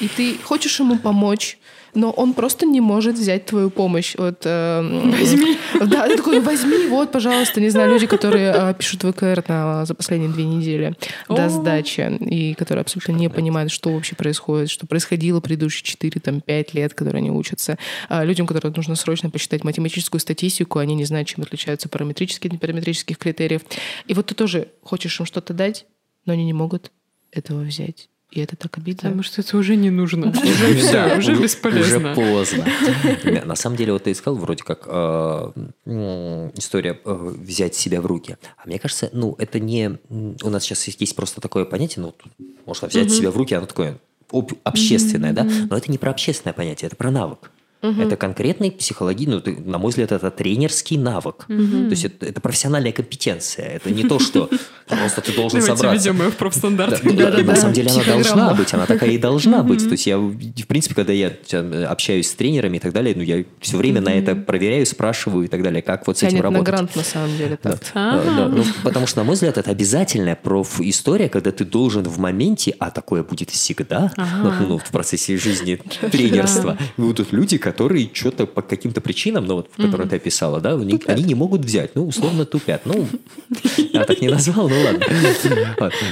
[0.00, 1.58] и ты хочешь ему помочь,
[1.96, 4.14] но он просто не может взять твою помощь.
[4.16, 5.56] Вот, возьми.
[5.86, 7.60] Да, ты такой, возьми, вот, пожалуйста.
[7.60, 10.94] Не знаю, люди, которые э, пишут ВКР на, за последние две недели
[11.28, 16.94] до сдачи, и которые абсолютно не понимают, что вообще происходит, что происходило предыдущие 4-5 лет,
[16.94, 17.78] которые они учатся.
[18.08, 22.54] А людям, которым нужно срочно посчитать математическую статистику, они не знают, чем отличаются параметрические от
[22.54, 23.62] непараметрических критериев.
[24.06, 25.86] И вот ты тоже хочешь им что-то дать,
[26.26, 26.90] но они не могут
[27.32, 28.08] этого взять.
[28.36, 29.00] И это так обидно.
[29.08, 30.28] Потому что это уже не нужно.
[30.28, 32.12] Уже все, уже бесполезно.
[32.12, 32.66] Уже поздно.
[33.46, 35.50] На самом деле, вот ты сказал, вроде как э,
[35.86, 38.36] м, история э, взять себя в руки.
[38.58, 39.98] А мне кажется, ну, это не...
[40.10, 42.14] У нас сейчас есть просто такое понятие, ну,
[42.66, 43.98] можно взять себя в руки, оно такое
[44.30, 45.44] об- общественное, да?
[45.70, 47.50] Но это не про общественное понятие, это про навык.
[47.82, 51.46] Это конкретный психологический, ну, на мой взгляд, это тренерский навык.
[51.46, 51.54] То
[51.90, 53.66] есть это, это профессиональная компетенция.
[53.66, 54.48] Это не то, что
[54.88, 56.30] просто ты должен Давайте собраться.
[56.30, 57.04] в профстандарт.
[57.04, 59.84] На самом деле она должна быть, она такая и должна быть.
[59.84, 61.32] То есть я, в принципе, когда я
[61.88, 65.48] общаюсь с тренерами и так далее, ну я все время на это проверяю, спрашиваю и
[65.48, 66.74] так далее, как вот с этим Тянет на работать.
[66.74, 67.58] грант, на самом деле.
[67.94, 72.90] Ну, потому что, на мой взгляд, это обязательная проф-история, когда ты должен в моменте, а
[72.90, 79.00] такое будет всегда, ну, ну, в процессе жизни тренерства, будут люди, которые что-то по каким-то
[79.00, 82.82] причинам, ну, вот, которые ты описала, да, они, они не могут взять, ну, условно тупят.
[82.84, 83.08] Ну,
[83.92, 85.04] я так не назвал, ну ладно.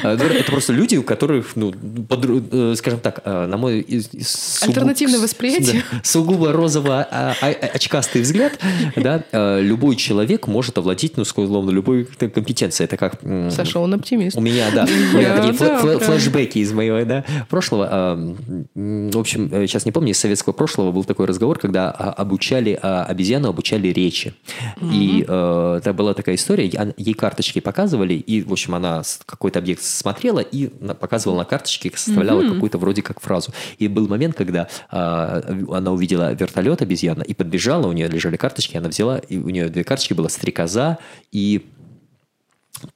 [0.02, 4.66] А, ну, Это просто люди, у которых, ну, э, скажем так, э, на мой сугуб-
[4.66, 5.84] Альтернативное восприятие.
[5.92, 8.58] да, сугубо розово-очкастый взгляд,
[8.96, 9.22] да,
[9.60, 12.86] любой человек может овладеть, ну, условно, любой компетенцией.
[12.86, 13.20] Это как...
[13.52, 14.36] Саша, он оптимист.
[14.36, 17.88] у меня, да, у меня такие флешбеки из моего да, прошлого.
[17.88, 18.34] А,
[18.74, 22.78] В общем, э, сейчас не помню, из советского прошлого был такой разговор, когда а, обучали
[22.80, 24.34] а, обезьяну, обучали речи.
[24.80, 29.82] И э, это была такая история, ей карточки показывали, и, в общем, она какой-то объект
[29.82, 33.52] смотрела и показывала на карточке, составляла какую-то вроде как фразу.
[33.78, 38.76] И был момент, когда а, она увидела вертолет обезьяна и подбежала, у нее лежали карточки,
[38.76, 40.98] она взяла, и у нее две карточки была стрекоза
[41.32, 41.66] и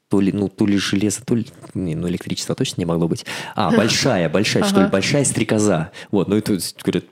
[0.09, 3.25] то ли, ну, то ли железо, то ли, не, ну, электричество точно не могло быть.
[3.55, 5.91] А, большая, большая, что ли, большая стрекоза.
[6.11, 7.05] Вот, ну, тут, говорят,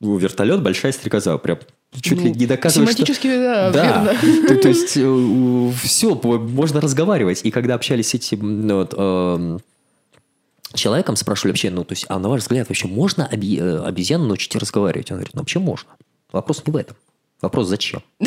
[0.00, 1.58] вертолет, большая стрекоза, прям
[2.00, 2.98] чуть ли Ну, не доказывает, что...
[2.98, 4.48] Семантически, да, Да, верно.
[4.48, 4.90] то, то есть
[5.82, 7.40] все, можно разговаривать.
[7.44, 9.60] И когда общались с этим ну, вот, эм,
[10.74, 14.26] человеком, спрашивали вообще, ну, то есть, а на ваш взгляд, вообще можно оби- э, обезьяну
[14.26, 15.10] научить разговаривать?
[15.10, 15.90] Он говорит, ну, вообще можно.
[16.30, 16.96] Вопрос не в этом.
[17.40, 18.02] Вопрос зачем?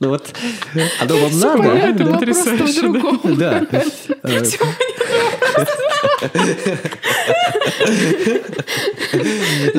[0.00, 0.34] Ну вот,
[1.00, 1.62] оно вам надо?
[3.36, 3.64] Да.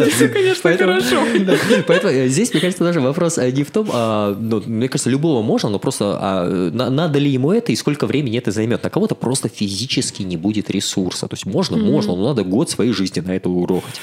[0.09, 1.23] Все, конечно, хорошо.
[1.87, 5.09] Поэтому э, здесь, мне кажется, даже вопрос э, не в том, а, ну, мне кажется,
[5.09, 8.83] любого можно, но просто а, надо ли ему это и сколько времени это займет.
[8.83, 11.27] На кого-то просто физически не будет ресурса.
[11.27, 14.01] То есть можно, можно, но надо год своей жизни на это урокать.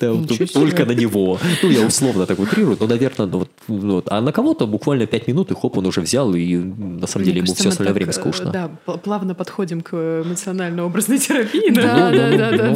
[0.52, 1.38] Только на него.
[1.62, 4.06] Ну, я условно так утрирую, но, наверное, ну, вот.
[4.10, 7.38] А на кого-то буквально 5 минут, и хоп, он уже взял, и на самом деле
[7.38, 8.50] ему все остальное время скучно.
[8.50, 10.22] Да, плавно подходим к
[11.12, 11.70] эмоционально-образной терапии.
[11.72, 12.74] Да, да, да, да.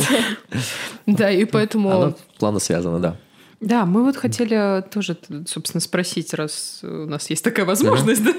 [1.06, 1.90] Да, и поэтому...
[1.90, 3.16] Оно плавно связано, да.
[3.60, 5.16] Да, мы вот хотели тоже,
[5.46, 8.34] собственно, спросить, раз у нас есть такая возможность, да.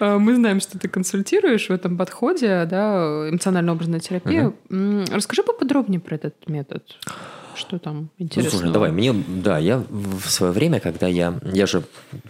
[0.00, 0.18] Да?
[0.18, 4.54] мы знаем, что ты консультируешь в этом подходе, да, эмоционально-образная терапия.
[4.70, 5.04] Угу.
[5.12, 6.84] Расскажи поподробнее про этот метод.
[7.54, 8.50] Что там интересно?
[8.50, 11.82] Ну, слушай, давай, мне, да, я в свое время, когда я, я же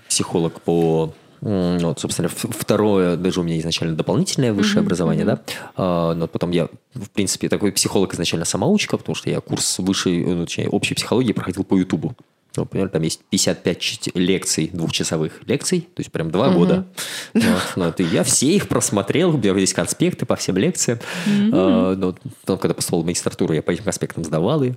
[0.08, 4.86] психолог по вот, собственно, второе, даже у меня изначально дополнительное высшее mm-hmm.
[4.86, 5.40] образование, да.
[5.76, 10.24] А, но потом я, в принципе, такой психолог изначально самоучка, потому что я курс высшей,
[10.24, 12.14] ну, точнее, общей психологии проходил по Ютубу.
[12.56, 16.58] Ну, например, там есть 55 лекций, двухчасовых лекций, то есть прям два угу.
[16.58, 16.86] года.
[17.34, 20.98] Вот, вот, и я все их просмотрел, у меня есть конспекты по всем лекциям.
[21.26, 21.50] Угу.
[21.52, 24.74] А, ну, потом, когда поступал в магистратуру, я по этим конспектам сдавал их.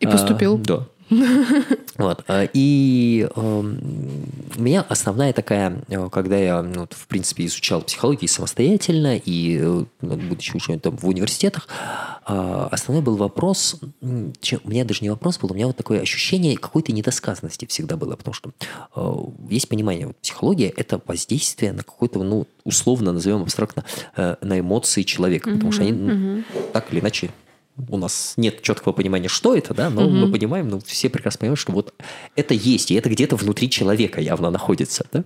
[0.00, 0.56] И поступил?
[0.56, 0.86] А, да.
[1.96, 2.24] Вот.
[2.26, 3.78] А, и эм,
[4.56, 9.84] у меня основная такая, э, когда я, ну, в принципе, изучал психологию самостоятельно, и, э,
[10.00, 11.68] ну, будучи учеником в университетах,
[12.24, 14.06] а, основной был вопрос, у
[14.68, 18.34] меня даже не вопрос был, у меня вот такое ощущение какой-то недосказанности всегда было, потому
[18.34, 18.50] что
[18.96, 19.14] э,
[19.50, 23.84] есть понимание, вот психология– это воздействие на какой-то, ну, условно назовем абстрактно,
[24.16, 27.30] на эмоции человека, потому что они так или иначе
[27.88, 30.10] у нас нет четкого понимания, что это, да, но угу.
[30.10, 31.94] мы понимаем, ну, все прекрасно понимают, что вот
[32.36, 35.24] это есть, и это где-то внутри человека явно находится, да.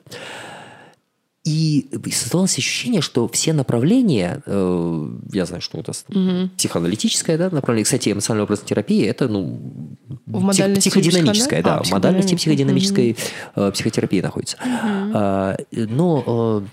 [1.45, 6.51] И создавалось ощущение, что все направления, э, я знаю, что это угу.
[6.57, 9.61] психоаналитическое да, направление, кстати, эмоциональная образная терапия, это ну,
[10.27, 13.63] в псих, психодинамическая, да, а, в модальности психодинамической угу.
[13.63, 14.57] э, психотерапии находится.
[14.57, 15.13] Угу.
[15.15, 16.67] А, но э,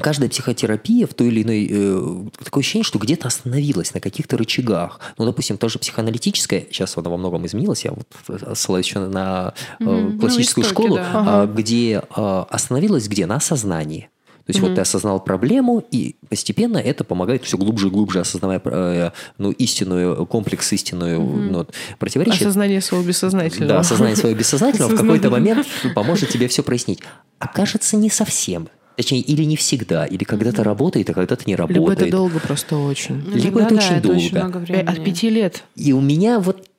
[0.00, 1.68] каждая психотерапия в той или иной...
[1.70, 5.00] Э, такое ощущение, что где-то остановилась на каких-то рычагах.
[5.18, 9.84] Ну, допустим, тоже психоаналитическая, сейчас она во многом изменилась, я вот ссылаюсь еще на э,
[9.84, 10.18] mm-hmm.
[10.18, 11.10] классическую ну, школу, да.
[11.12, 11.52] ага.
[11.52, 13.26] где э, остановилась где?
[13.26, 14.08] На осознании.
[14.50, 14.68] То есть mm-hmm.
[14.68, 19.52] вот ты осознал проблему, и постепенно это помогает все глубже и глубже осознавая э, ну,
[19.52, 21.50] истинную, комплекс истинную mm-hmm.
[21.50, 21.66] ну,
[21.98, 22.40] противоречие.
[22.40, 23.74] Осознание своего бессознательного.
[23.74, 27.00] Да, осознание своего бессознательного в какой-то момент поможет тебе все прояснить.
[27.38, 28.68] Окажется, не совсем.
[28.96, 31.80] Точнее, или не всегда, или когда-то работает, а когда-то не работает.
[31.80, 33.22] Либо это долго просто очень.
[33.32, 34.18] Либо да, это да, очень это долго.
[34.18, 34.86] Очень много времени.
[34.86, 35.64] От пяти лет.
[35.76, 36.69] И у меня вот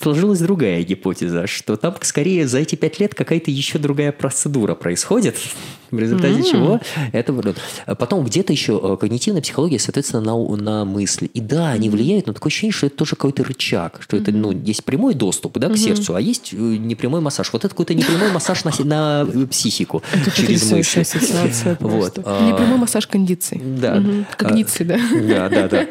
[0.00, 5.36] сложилась другая гипотеза, что там скорее за эти пять лет какая-то еще другая процедура происходит,
[5.90, 6.50] в результате mm-hmm.
[6.50, 6.80] чего
[7.12, 7.56] это вот.
[7.98, 11.26] Потом где-то еще э, когнитивная психология, соответственно, на, на мысли.
[11.26, 14.22] И да, они влияют, но такое ощущение, что это тоже какой-то рычаг, что mm-hmm.
[14.22, 15.76] это, ну, есть прямой доступ да, к mm-hmm.
[15.76, 17.52] сердцу, а есть э, непрямой массаж.
[17.52, 22.18] Вот это какой-то непрямой массаж на, на э, психику это через ассоциация вот.
[22.18, 23.60] Непрямой массаж кондиции.
[23.60, 24.02] Да.
[24.36, 24.98] Когниции, да.
[25.28, 25.86] Да, да,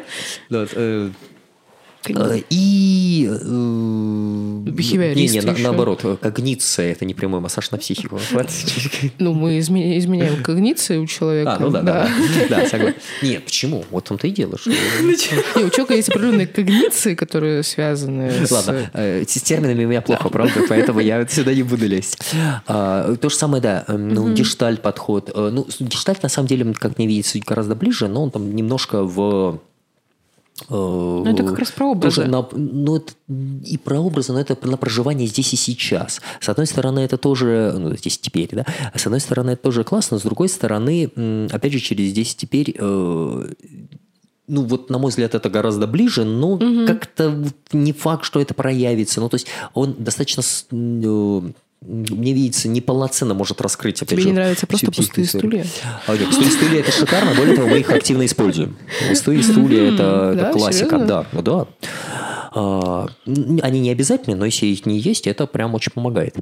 [0.50, 1.10] да.
[2.08, 3.28] Э, и...
[3.30, 3.40] Э,
[5.14, 8.18] не, не, на, наоборот, когниция– это не прямой массаж на психику.
[9.18, 11.54] Ну, мы изменяем когниции у человека.
[11.54, 12.08] А, ну да, да,
[12.48, 12.94] да, согласен.
[13.22, 13.84] Нет, почему?
[13.90, 14.32] Вот в том-то и.
[14.32, 14.70] Что...
[15.00, 18.50] Не, у человека есть определенные когниции, которые связаны с...
[18.50, 22.18] Ладно, э, с терминами у меня плохо, правда, поэтому я сюда не буду лезть.
[22.66, 25.32] А, то же самое, да, ну, гештальт-подход.
[25.34, 29.60] Ну, гештальт, на самом деле, как мне видится, гораздо ближе, но он там немножко в
[30.68, 32.24] ну, это как раз про образы.
[32.26, 33.12] на, ну, это
[33.64, 36.20] и про образы, но это на проживание здесь и сейчас.
[36.40, 40.18] С одной стороны, это тоже, ну, здесь теперь, да, с одной стороны, это тоже классно,
[40.18, 41.10] с другой стороны,
[41.50, 43.48] опять же, через здесь теперь, э,
[44.50, 46.86] ну, вот, на мой взгляд, это гораздо ближе, но угу.
[46.86, 49.20] как-то не факт, что это проявится.
[49.20, 50.42] Ну, то есть, он достаточно...
[51.82, 54.02] Мне видится, неполноценно может раскрыть.
[54.02, 55.64] Опять Тебе же, не нравятся просто пустые стулья?
[56.06, 58.76] А, нет, пустые стулья– это шикарно, более того, мы их активно используем.
[59.08, 61.66] Пустые стулья– это, это классика, да, да.
[62.52, 66.36] А, они не обязательны, но если их не есть, это прям очень помогает.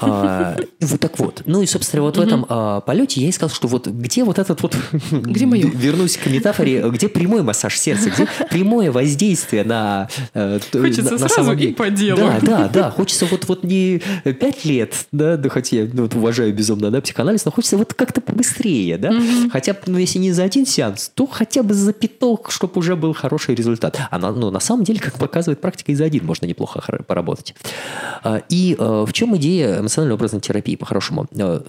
[0.00, 1.42] А, вот так вот.
[1.46, 4.62] Ну и, собственно, вот в этом а, полете я искал, что вот где вот этот
[4.62, 4.76] вот...
[5.10, 5.68] Где мое?
[5.68, 10.08] Вернусь к метафоре, где прямой массаж сердца, где прямое воздействие на...
[10.34, 12.18] Э, хочется сразу и по делу.
[12.18, 12.90] Да, да, да.
[12.90, 17.44] Хочется вот, вот не пять лет, да, да хоть я ну, уважаю безумно, да, психоанализ,
[17.44, 19.12] но хочется вот как-то быстрее, да?
[19.52, 23.12] Хотя ну, если не за один сеанс, то хотя бы за пяток, чтобы уже был
[23.12, 23.98] хороший результат.
[24.10, 27.54] А на, ну, на самом деле, как показывает практика, и за один можно неплохо поработать.
[28.22, 31.26] А, и а, в чем идея эмоционально-образной терапии, по-хорошему?
[31.38, 31.62] А,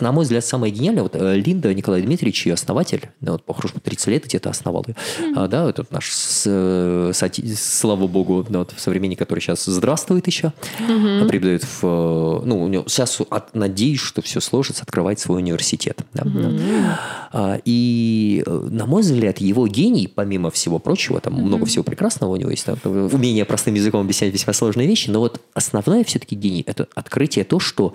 [0.00, 4.24] на мой взгляд, самое гениальное, вот Линда Николай Дмитриевич, ее основатель, вот, по-хорошему, 30 лет
[4.24, 5.48] где-то основал ее, mm-hmm.
[5.48, 11.28] да, этот наш, слава богу, вот, современник, который сейчас здравствует еще, mm-hmm.
[11.28, 16.00] преподает в, ну, у него сейчас от, надеюсь, что все сложится, открывать свой университет.
[16.12, 17.62] Да, mm-hmm.
[17.64, 21.42] И, на мой взгляд, его гений, помимо всего прочего, там mm-hmm.
[21.42, 25.20] много всего прекрасного у него есть, там, умение простым языком объяснять весьма сложные вещи, но
[25.20, 27.94] вот основное все-таки гений– это открытие то, что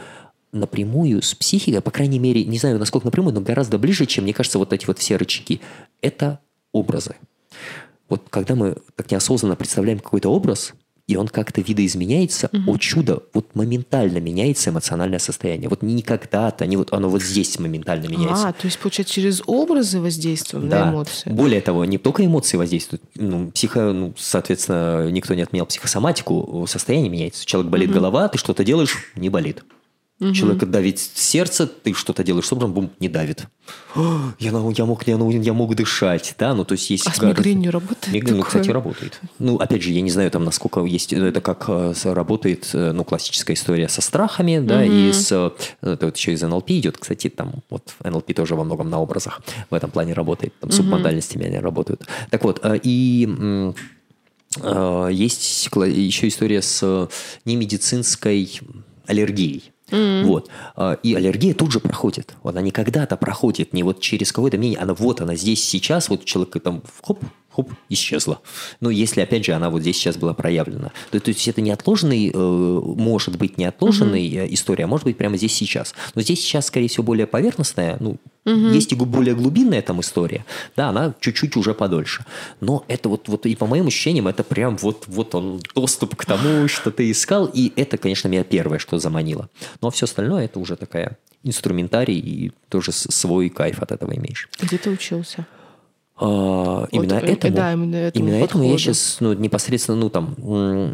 [0.51, 4.33] напрямую с психикой, по крайней мере, не знаю, насколько напрямую, но гораздо ближе, чем, мне
[4.33, 5.61] кажется, вот эти вот все рычаги,
[6.01, 6.39] это
[6.71, 7.15] образы.
[8.09, 10.73] Вот когда мы так неосознанно представляем какой-то образ,
[11.11, 12.73] и он как-то видоизменяется, угу.
[12.73, 15.67] о чудо, вот моментально меняется эмоциональное состояние.
[15.67, 18.47] Вот не когда-то, не вот оно вот здесь моментально меняется.
[18.47, 20.85] А, то есть, получается, через образы воздействуем да.
[20.85, 21.29] на эмоции.
[21.29, 27.09] Более того, не только эмоции воздействуют, ну, психо, ну, соответственно, никто не отменял психосоматику, состояние
[27.09, 27.45] меняется.
[27.45, 27.99] Человек болит угу.
[27.99, 29.63] голова, ты что-то делаешь, не болит.
[30.21, 30.33] Угу.
[30.33, 33.47] Человека давит сердце, ты что-то делаешь с образом, бум, не давит.
[33.95, 37.07] я, я, мог, я, я мог дышать, да, ну то есть есть...
[37.07, 38.13] А с мигренью работает?
[38.13, 39.19] Мигрень, ну, кстати, работает.
[39.39, 43.03] Ну, опять же, я не знаю там, насколько есть, это как э, работает, э, ну,
[43.03, 44.91] классическая история со страхами, да, угу.
[44.91, 45.49] и с, э,
[45.81, 49.41] это вот еще из НЛП идет, кстати, там вот НЛП тоже во многом на образах
[49.71, 50.77] в этом плане работает, там угу.
[50.77, 52.05] субмодальностями они работают.
[52.29, 53.73] Так вот, и
[55.09, 57.09] есть еще история с
[57.45, 58.59] немедицинской
[59.07, 59.70] аллергией.
[59.91, 60.23] Mm-hmm.
[60.23, 60.49] Вот.
[60.75, 62.33] А, и аллергия тут же проходит.
[62.43, 66.25] Она не когда-то проходит, не вот через какое-то мнение, она вот она здесь сейчас, вот
[66.25, 67.19] человек там хоп,
[67.51, 68.41] хоп, исчезла.
[68.79, 70.91] Но если, опять же, она вот здесь сейчас была проявлена.
[71.11, 74.53] То, то есть это не отложенный, э, может быть, не отложенный угу.
[74.53, 75.93] история, а может быть прямо здесь сейчас.
[76.15, 78.67] Но здесь сейчас, скорее всего, более поверхностная, ну, угу.
[78.69, 80.45] есть и более глубинная там история,
[80.75, 82.25] да, она чуть-чуть уже подольше.
[82.59, 86.25] Но это вот, вот и по моим ощущениям, это прям вот, вот он доступ к
[86.25, 89.49] тому, что ты искал, и это, конечно, меня первое, что заманило.
[89.81, 94.47] Но все остальное это уже такая инструментарий, и тоже свой кайф от этого имеешь.
[94.59, 95.45] Где ты учился?
[96.23, 100.09] А, именно вот, э, этому, да, именно этому, именно этому я сейчас ну, непосредственно, ну,
[100.11, 100.35] там,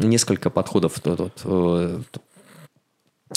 [0.00, 2.00] несколько подходов вот, э,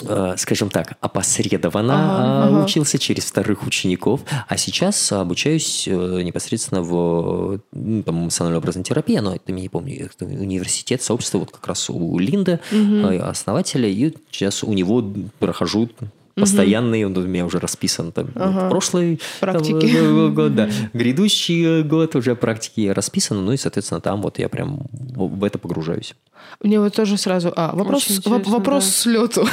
[0.01, 3.03] э, скажем так, опосредованно ага, учился ага.
[3.03, 9.51] через вторых учеников, а сейчас обучаюсь непосредственно в ну, там, эмоциональной образной терапии, но это,
[9.51, 13.21] я не помню, это университет, сообщество, вот как раз у Линда, угу.
[13.21, 15.03] основателя, и сейчас у него
[15.39, 15.89] прохожу
[16.35, 18.69] постоянный, он у меня уже расписан там ага.
[18.69, 19.93] прошлый практики.
[19.93, 24.81] Там, год, да, грядущий год уже практики расписаны, ну и, соответственно, там вот я прям
[24.91, 26.15] в это погружаюсь.
[26.61, 28.91] Мне вот тоже сразу, а, вопрос, вопрос да.
[28.91, 29.47] с лету.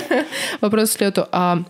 [0.60, 1.26] вопрос с лету.
[1.32, 1.62] А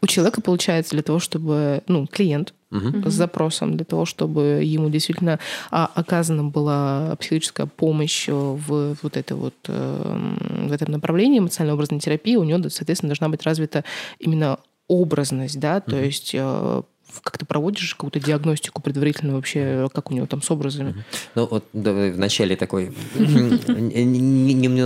[0.00, 3.10] у человека получается для того, чтобы, ну, клиент угу.
[3.10, 5.38] с запросом для того, чтобы ему действительно
[5.70, 10.36] а, оказана была психологическая помощь в вот это вот э,
[10.68, 13.84] в этом направлении эмоционально-образной терапии, у него, соответственно, должна быть развита
[14.18, 14.58] именно
[14.88, 16.04] образность, да, то угу.
[16.04, 16.82] есть э,
[17.20, 21.04] как ты проводишь какую-то диагностику предварительно вообще, как у него там с образами?
[21.34, 22.92] Ну вот да, в начале такой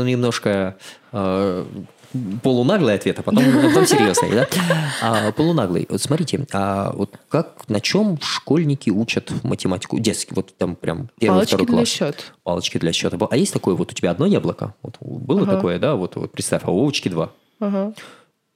[0.05, 0.77] немножко
[1.13, 1.67] э,
[2.43, 4.49] полунаглый ответ, а потом, а потом серьезный, да?
[5.03, 5.87] А, полунаглый.
[5.89, 9.99] Вот смотрите, а вот как, на чем школьники учат математику?
[9.99, 11.79] Детский, вот там прям первый, Палочки второй класс.
[11.79, 12.19] для счета.
[12.43, 13.19] Палочки для счета.
[13.31, 14.75] А есть такое, вот у тебя одно яблоко?
[14.83, 15.57] Вот было ага.
[15.57, 15.95] такое, да?
[15.95, 17.33] Вот, вот представь, а у Вовочки два.
[17.61, 17.95] Ага.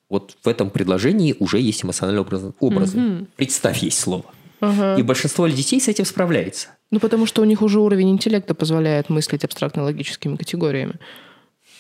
[0.09, 2.53] Вот в этом предложении уже есть эмоциональные образы.
[2.59, 2.99] образы.
[2.99, 3.27] Угу.
[3.37, 4.25] Представь, есть слово.
[4.61, 4.97] Ага.
[4.97, 6.69] И большинство детей с этим справляется.
[6.91, 10.95] Ну, потому что у них уже уровень интеллекта позволяет мыслить абстрактно-логическими категориями.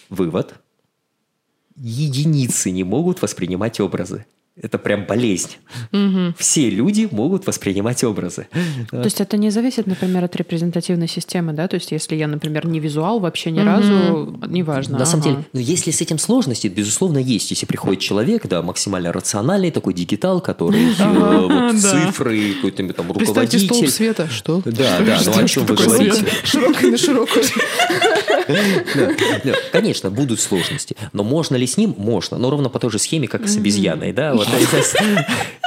[0.09, 0.55] Вывод–
[1.81, 4.27] единицы не могут воспринимать образы.
[4.63, 5.57] Это прям болезнь.
[5.93, 6.35] Угу.
[6.37, 8.47] Все люди могут воспринимать образы.
[8.91, 11.67] То есть это не зависит, например, от репрезентативной системы, да?
[11.67, 13.67] То есть если я, например, не визуал вообще ни угу.
[13.67, 14.99] разу, неважно.
[14.99, 15.07] На ага.
[15.07, 17.51] самом деле, ну, если с этим сложности, безусловно, есть.
[17.51, 23.67] Если приходит человек, да, максимально рациональный, такой дигитал, который э, цифры, какой-то там руководитель.
[23.67, 24.29] столб света.
[24.29, 24.61] Что?
[24.65, 26.27] Да, да, ну о чем вы говорите?
[26.45, 27.45] Широкий на широкую.
[29.73, 30.97] Конечно, будут сложности.
[31.13, 31.95] Но можно ли с ним?
[31.97, 32.39] Можно.
[32.39, 34.13] Но ровно по той же схеме, как и с обезьяной.
[34.13, 34.35] Да?
[34.35, 34.49] Вот,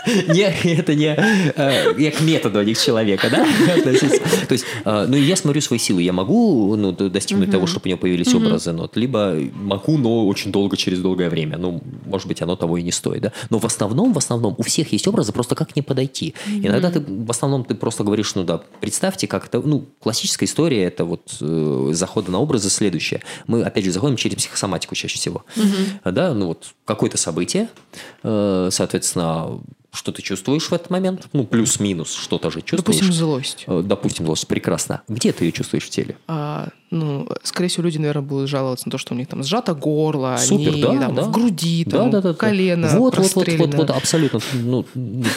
[0.05, 3.45] это не э, я к методу, а не к человеку, да?
[3.83, 6.01] То есть, э, ну, я смотрю свои силы.
[6.01, 10.51] Я могу ну, достигнуть того, чтобы у него появились образы, но либо могу, но очень
[10.51, 11.57] долго, через долгое время.
[11.57, 13.31] Ну, может быть, оно того и не стоит, да?
[13.49, 16.33] Но в основном, в основном, у всех есть образы, просто как не подойти.
[16.47, 20.83] Иногда ты, в основном, ты просто говоришь, ну да, представьте, как это, ну, классическая история,
[20.83, 23.21] это вот э, захода на образы следующее.
[23.47, 25.45] Мы, опять же, заходим через психосоматику чаще всего.
[25.55, 26.11] Угу.
[26.11, 27.69] Да, ну вот какое-то событие,
[28.23, 29.59] э, соответственно,
[29.93, 32.77] что ты чувствуешь в этот момент, ну, плюс-минус, что-то же чувствуешь.
[32.99, 33.63] Допустим, злость.
[33.67, 35.01] Э, Допустим, злость, прекрасно.
[35.07, 36.17] Где ты ее чувствуешь в теле?
[36.27, 39.73] А, ну, скорее всего, люди, наверное, будут жаловаться на то, что у них там сжато
[39.75, 41.21] горло, Супер, они да, там да.
[41.23, 44.39] в груди, там, Да, да, да, колено вот, вот, вот, вот, вот, абсолютно.
[44.53, 44.85] Ну,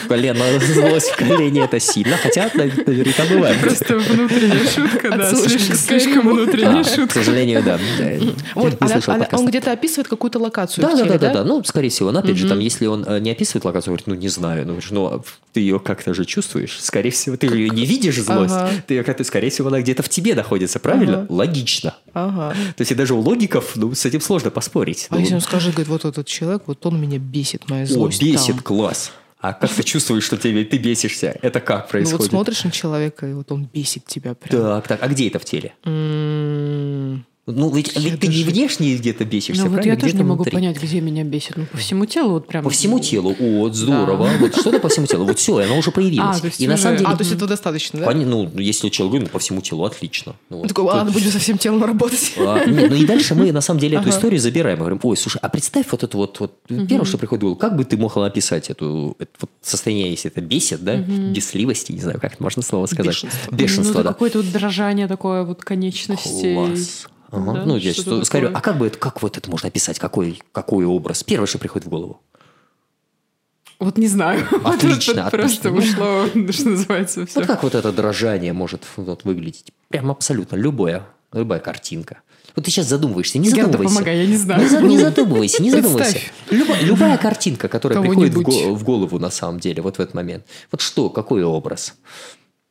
[0.07, 3.59] колено, злость в колене это сильно, хотя наверняка бывает.
[3.61, 6.31] Просто внутренняя шутка, да, слишком, Кариму.
[6.31, 7.13] внутренняя А, К шутка.
[7.19, 7.79] сожалению, да.
[8.55, 11.43] Вот, а- а- он где-то описывает какую-то локацию Да, да, да, да.
[11.43, 12.11] Ну, скорее всего.
[12.11, 14.46] Но опять же, там, если он э, не описывает локацию, говорит, ну, не знаю.
[14.55, 15.23] Ну, говоришь, ну, а
[15.53, 16.77] ты ее как-то же чувствуешь.
[16.79, 18.53] Скорее всего, ты ее не видишь злость.
[18.53, 18.71] Ага.
[18.85, 21.19] Ты ее как-то, скорее всего, она где-то в тебе находится, правильно?
[21.23, 21.27] Ага.
[21.33, 21.95] Логично.
[22.13, 22.53] Ага.
[22.75, 25.07] То есть и даже у логиков, ну, с этим сложно поспорить.
[25.09, 27.87] А Ну, если он скажет, говорит, вот этот человек, вот он меня бесит, моя О,
[27.87, 28.59] злость бесит, там».
[28.59, 29.11] класс.
[29.39, 31.37] А как ты чувствуешь, что тебе, ты бесишься?
[31.43, 32.29] Это как Ну вот происходит?
[32.31, 34.61] смотришь на человека, и вот он бесит тебя прям.
[34.61, 35.03] Так, так.
[35.03, 35.73] А где это в теле?
[37.49, 39.93] Ну, ведь, Я ведь ты не внешне где-то бесишься, Ну вот правильно?
[39.93, 40.51] я тоже Где-то не могу внутри.
[40.51, 41.55] понять, где меня бесит.
[41.55, 42.61] Ну по всему телу вот прям.
[42.61, 43.33] По всему телу.
[43.39, 44.29] О, здорово.
[44.41, 45.23] Вот что-то по всему телу.
[45.25, 46.37] Вот все, оно уже появилось.
[46.37, 47.09] А, то есть и на уже- самом деле...
[47.09, 48.05] А, то есть этого достаточно, да?
[48.05, 50.35] Пони- Ну, если человек ну, по всему телу, отлично.
[50.49, 50.67] Ну, вот.
[50.67, 52.33] такой, ладно, будем со всем телом работать.
[52.37, 54.17] А, не, ну и дальше мы на самом деле эту Ага.
[54.17, 54.77] историю забираем.
[54.79, 57.55] Мы говорим, ой, слушай, а представь вот это вот, вот первое, что приходит в голову,
[57.57, 62.01] как бы ты мог описать эту, это вот состояние, если это бесит, да, бесливости, не
[62.01, 63.05] знаю, как это можно слово сказать.
[63.07, 63.55] Бешенство.
[63.55, 64.09] Бешенство, ну, да.
[64.09, 66.53] какое-то вот дрожание такое вот конечностей.
[66.53, 67.07] Класс.
[67.31, 67.53] Ага.
[67.53, 69.99] Да, ну, я что, скажу, а как бы это, как вот это можно описать?
[69.99, 71.23] Какой, какой образ?
[71.23, 72.21] Первое, что приходит в голову.
[73.79, 74.45] Вот не знаю.
[74.63, 77.39] Отлично, Просто ушло, что называется, все.
[77.39, 79.71] Вот как вот это дрожание может вот, выглядеть?
[79.89, 81.03] Прям абсолютно любое,
[81.33, 82.21] любая картинка.
[82.55, 83.93] Вот ты сейчас задумываешься, не Герда, задумывайся.
[83.93, 84.63] помогай, я не знаю.
[84.63, 86.19] Не, за- не задумывайся, не задумывайся.
[86.49, 90.45] Люба- любая картинка, которая приходит в голову на самом деле, вот в этот момент.
[90.71, 91.93] Вот что, какой образ?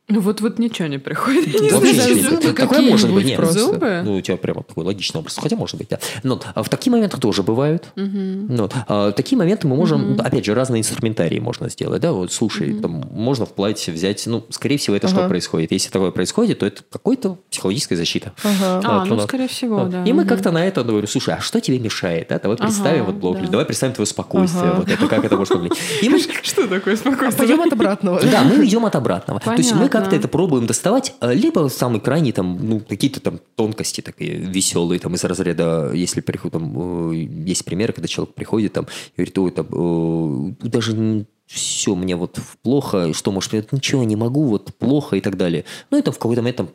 [0.09, 1.48] Ну вот вот ничего не приходит.
[1.48, 3.36] Я не Вообще знаю, зубы Такое может быть, нет.
[3.36, 3.59] просто.
[3.59, 4.02] Зубы?
[4.04, 5.36] Ну, у тебя прямо такой логичный образ.
[5.36, 5.98] Хотя, может быть, да.
[6.22, 7.86] Но а в такие моменты тоже бывают.
[7.96, 12.00] Ну, а, такие моменты мы можем, опять же, разные инструментарии можно сделать.
[12.02, 15.28] Да, вот, слушай, там, можно в платье взять, ну, скорее всего, это что Ага.
[15.28, 15.72] происходит.
[15.72, 18.32] Если такое происходит, то это какой-то психологическая защита.
[18.44, 18.80] Ага.
[18.84, 19.90] А, Вот ну, у нас- скорее всего, вот.
[19.90, 20.04] да.
[20.04, 20.28] И мы Мгм.
[20.28, 22.28] как-то на это говорю, слушай, а что тебе мешает?
[22.28, 22.38] Да?
[22.38, 23.48] Давай представим, Ага, вот, блок, да.
[23.48, 24.70] давай представим твое спокойствие.
[24.70, 24.76] Ага.
[24.82, 25.78] Вот это, как это может выглядеть.
[26.00, 27.48] И мы Что такое спокойствие?
[27.48, 28.20] Пойдем от обратного.
[28.20, 29.40] да, мы идем от обратного.
[29.40, 33.40] То есть мы Как-то это пробуем доставать, э, либо самый крайний там, ну, какие-то там
[33.55, 38.86] тонкости такие веселые, там из разряда, если приходит, там, есть примеры, когда человек приходит там
[39.16, 44.44] и говорит, ой, там, даже все, мне вот плохо, что может, быть, ничего не могу,
[44.47, 45.64] вот плохо и так далее.
[45.90, 46.68] Ну, это в какой-то момент там,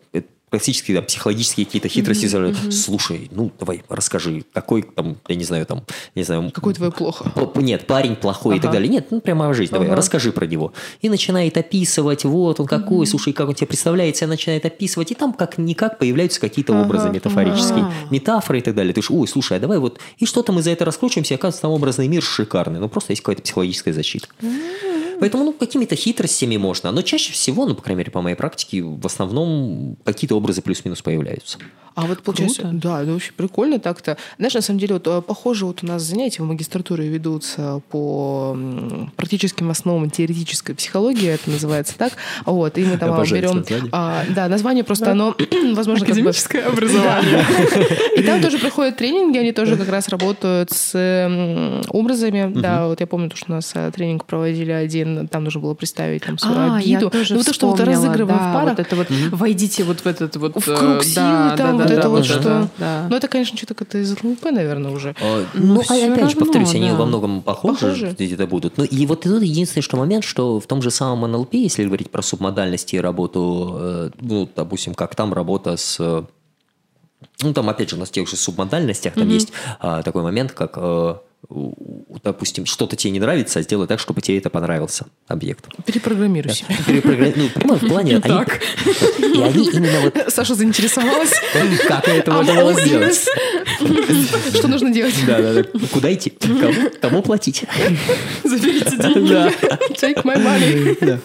[0.52, 2.26] классические да, психологические какие-то хитрости.
[2.26, 5.84] mm Слушай, ну, давай, расскажи, какой там, я не знаю, там,
[6.14, 7.32] не знаю, Какой твое плохо?
[7.56, 8.74] Нет, парень плохой и так Ага.
[8.74, 8.90] далее.
[8.90, 9.72] Нет, ну прямо жизнь.
[9.72, 9.96] Давай, Ага.
[9.96, 10.74] расскажи про него.
[11.02, 15.12] И начинает описывать, вот он какой, слушай, как он тебе представляется, начинает описывать.
[15.12, 17.94] И там как-никак появляются какие-то Ага, образы метафорические, ага.
[18.10, 18.94] метафоры и так далее.
[18.94, 20.00] Ты ж, ой, слушай, а давай вот...
[20.18, 22.82] И что-то мы за это раскручиваемся, и оказывается, там образный мир шикарный.
[22.82, 24.28] Ну, просто есть какая-то психологическая защита.
[25.22, 26.92] Поэтому, ну, какими-то хитростями можно.
[26.92, 31.04] Но чаще всего, ну, по крайней мере, по моей практике, в основном какие-то образы плюс-минус
[31.04, 31.60] появляются.
[31.94, 32.78] А вот получается, Круто.
[32.78, 34.18] да, это очень прикольно так-то.
[34.38, 38.58] Знаешь, на самом деле, вот э, похоже, вот у нас занятия в магистратуре ведутся по
[39.18, 42.14] практическим основам теоретической психологии, это называется так.
[42.46, 43.58] Вот, и мы там а, Обожаю берем...
[43.60, 43.90] это название.
[43.92, 45.36] а, да, название просто оно,
[45.74, 46.32] возможно, как бы...
[46.72, 47.46] Образование.
[48.16, 52.52] И там тоже проходят тренинги, они тоже как раз работают с образами.
[52.54, 55.74] Да, вот я помню, то, что у нас э, тренинг проводили один, там нужно было
[55.74, 57.10] представить там свою А, я обиду.
[57.10, 58.78] тоже Ну, то, что вот разыгрываем да, в парах.
[58.78, 60.56] Вот это вот, войдите вот в этот вот...
[60.56, 62.44] В э, круг силы, да, там да, вот да, это да, вот да, что.
[62.44, 63.08] да, да.
[63.10, 65.16] Ну, это, конечно, что-то как-то из ЛНП, наверное, уже.
[65.22, 66.96] А, Ну, Ну, а опять же, равно, повторюсь, они да.
[66.96, 68.16] во многом похожи, Похожи.
[68.18, 68.78] где-то будут.
[68.78, 72.10] Ну, и вот тут единственный что момент, что в том же самом НЛП, если говорить
[72.12, 75.98] про субмодальности и работу, э, ну, допустим, как там работа с...
[76.00, 76.24] э,
[77.42, 80.52] Ну, там, опять же, у нас в тех же субмодальностях, там есть а, такой момент,
[80.52, 80.78] как...
[80.78, 81.18] у-
[82.24, 85.66] допустим, что-то тебе не нравится, а сделай так, чтобы тебе это понравился объект.
[85.86, 86.76] Перепрограммируй себя.
[86.88, 88.18] Перепрогра- Ну, прямо в плане...
[88.18, 88.46] они-
[89.20, 90.18] И они именно вот...
[90.28, 91.34] Саша заинтересовалась.
[91.88, 93.26] Как это можно было сделать?
[94.54, 95.16] Что нужно делать?
[95.26, 95.64] Да, да, да.
[95.92, 96.32] Куда идти?
[97.02, 97.64] Кому, платить?
[98.44, 99.32] Заберите деньги.
[100.00, 101.20] Take my money.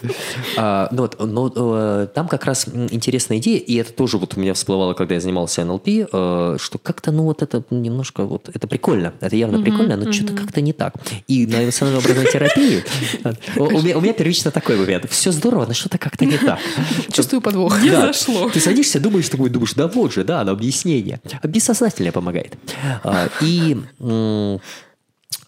[0.57, 4.39] А, ну вот, но э, там как раз интересная идея, и это тоже вот у
[4.39, 8.67] меня всплывало, когда я занимался НЛП, э, что как-то, ну вот это немножко, вот это
[8.67, 10.93] прикольно, это явно прикольно, но что-то как-то не так.
[11.27, 12.83] И на эмоционально-образной терапии
[13.23, 15.09] э, у меня первично такой момент.
[15.09, 16.59] Все здорово, но что-то как-то не так.
[17.11, 17.81] Чувствую подвох.
[17.81, 18.49] Не зашло.
[18.49, 21.19] Ты садишься, думаешь, такой, думаешь, да вот же, да, на объяснение.
[21.43, 22.57] Бессознательное помогает.
[23.03, 23.77] А, И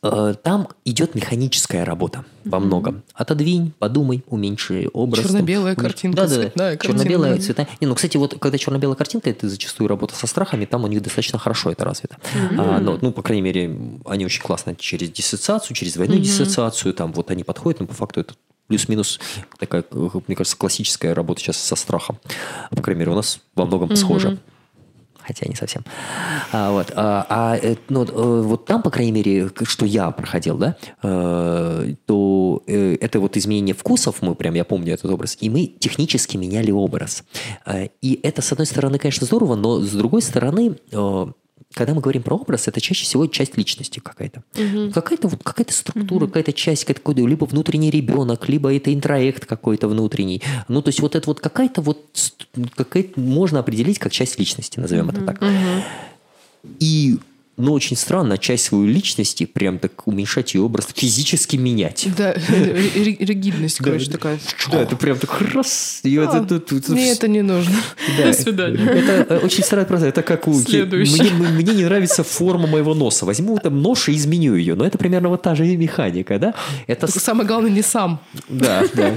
[0.02, 3.04] там идет механическая работа во многом.
[3.14, 5.24] Отодвинь, подумай, уменьши образ.
[5.24, 6.88] там, Черно-белая уменьши- картинка, Да, да, цветная картинка.
[7.04, 7.68] Черно-белая, цветная.
[7.82, 11.02] Не, ну, кстати, вот когда черно-белая картинка, это зачастую работа со страхами, там у них
[11.02, 12.18] достаточно хорошо это развито.
[12.58, 17.12] А, но, ну, по крайней мере, они очень классно через диссоциацию, через двойную диссоциацию, там
[17.14, 18.34] вот они подходят, но по факту это
[18.68, 19.20] плюс-минус
[19.58, 22.20] такая, э, мне кажется, классическая работа сейчас со страхом.
[22.70, 24.38] По крайней мере, у нас во многом схоже.
[25.30, 25.84] Хотя не совсем.
[26.52, 30.58] А, вот, а, а, э, ну, э, вот там, по крайней мере, что я проходил,
[30.58, 35.68] да, э, то это вот изменение вкусов, мы прям, я помню этот образ, и мы
[35.68, 37.24] технически меняли образ.
[38.02, 40.78] И это, с одной стороны, конечно, здорово, но с другой стороны,
[41.74, 44.44] когда мы говорим про образ, это чаще всего часть личности какая-то.
[44.94, 50.42] Какая-то вот какая-то структура, какая-то часть, какой-то либо внутренний ребенок, либо это интроект какой-то внутренний.
[50.68, 52.04] Ну, то есть вот это вот какая-то вот
[52.76, 55.44] какая-то можно определить как часть личности, назовем это так.
[56.80, 57.20] И
[57.60, 62.08] ну, очень странно часть своей личности прям так уменьшать ее образ, физически менять.
[62.18, 64.40] Да, ри- ригидность, короче, такая.
[64.72, 66.02] Да, это прям так раз.
[66.04, 67.76] А, Мне это не нужно.
[68.18, 68.84] До свидания.
[68.84, 70.08] Это э, очень странный процесс.
[70.10, 70.52] Это как у...
[70.52, 73.26] Мне, не нравится форма моего носа.
[73.26, 74.76] Возьму там нож и изменю ее.
[74.76, 76.54] Но это примерно вот та же механика, да?
[76.88, 77.08] Это...
[77.08, 79.14] Самое главное не сам, Да, да.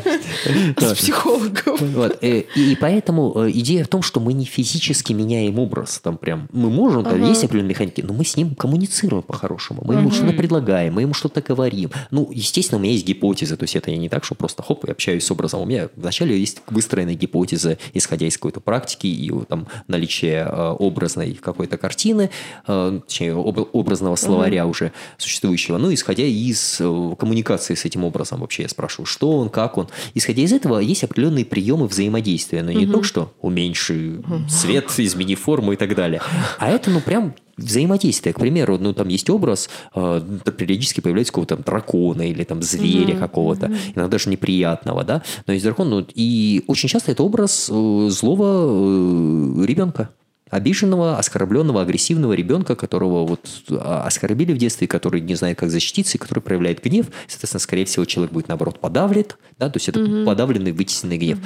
[0.95, 1.76] с психологом.
[1.80, 6.01] Вот, э, И, поэтому э, идея в том, что мы не физически меняем образ.
[6.03, 9.83] Там прям мы можем, там есть определенные механики, но мы с ним коммуницируем по-хорошему.
[9.85, 11.91] Мы ему что-то предлагаем, мы ему что-то говорим.
[12.11, 13.57] Ну, естественно, у меня есть гипотезы.
[13.57, 15.61] То есть это не так, что просто хоп, я общаюсь с образом.
[15.61, 21.35] У меня вначале есть выстроенная гипотеза, исходя из какой-то практики и там наличия э, образной
[21.35, 22.30] какой-то картины,
[22.66, 25.78] э, точнее, об- образного словаря уже существующего.
[25.78, 29.89] Ну, исходя из э, коммуникации с этим образом вообще я спрашиваю, что он, как он.
[30.14, 32.62] Исходя из этого есть определенные приемы взаимодействия.
[32.62, 36.22] Но не только что уменьши цвет, измени форму и так далее.
[36.59, 38.32] А это, ну, прям взаимодействие.
[38.32, 40.22] К примеру, ну, там есть образ, э,
[40.57, 45.64] периодически появляется какого-то там дракона или там зверя какого-то, иногда даже неприятного, да, но есть
[45.64, 50.11] дракон, ну, и очень часто это образ э, злого э, ребенка
[50.53, 56.18] обиженного, оскорбленного, агрессивного ребенка, которого вот а, оскорбили в детстве, который не знает, как защититься,
[56.18, 57.07] и который проявляет гнев.
[57.26, 59.24] Соответственно, скорее всего, человек будет, наоборот, подавлен,
[59.59, 61.38] да, то есть это подавленный, вытесненный гнев.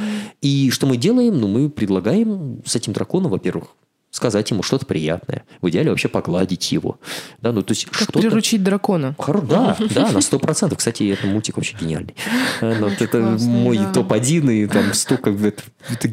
[0.42, 1.40] И что мы делаем?
[1.40, 3.68] Ну, мы предлагаем с этим драконом, во-первых,
[4.16, 5.44] сказать ему что-то приятное.
[5.60, 6.98] В идеале вообще погладить его.
[7.40, 8.18] Да, ну, то есть Как что-то...
[8.18, 9.14] приручить дракона.
[9.18, 10.78] Хоро- Да, да, на сто процентов.
[10.78, 12.14] Кстати, этот мультик вообще гениальный.
[12.60, 13.92] Э, ну, вот это классный, мой да.
[13.92, 15.30] топ-1, и там столько...
[15.30, 15.62] это-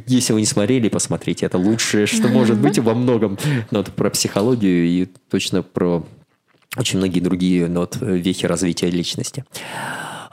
[0.07, 1.45] если вы не смотрели, посмотрите.
[1.45, 3.37] Это лучшее, что может быть во многом.
[3.71, 6.05] Ну, это про психологию и точно про
[6.75, 9.45] очень многие другие ну, вот, вехи развития личности.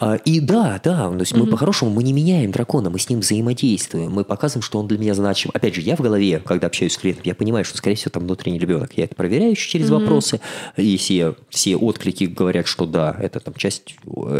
[0.00, 3.20] А, И да, да, то есть мы по-хорошему мы не меняем дракона, мы с ним
[3.20, 5.50] взаимодействуем, мы показываем, что он для меня значим.
[5.52, 8.22] Опять же, я в голове, когда общаюсь с клиентом, я понимаю, что, скорее всего, там
[8.24, 8.92] внутренний ребенок.
[8.96, 10.40] Я это проверяю еще через вопросы.
[10.76, 13.94] Если я- все отклики говорят, что да, это там часть,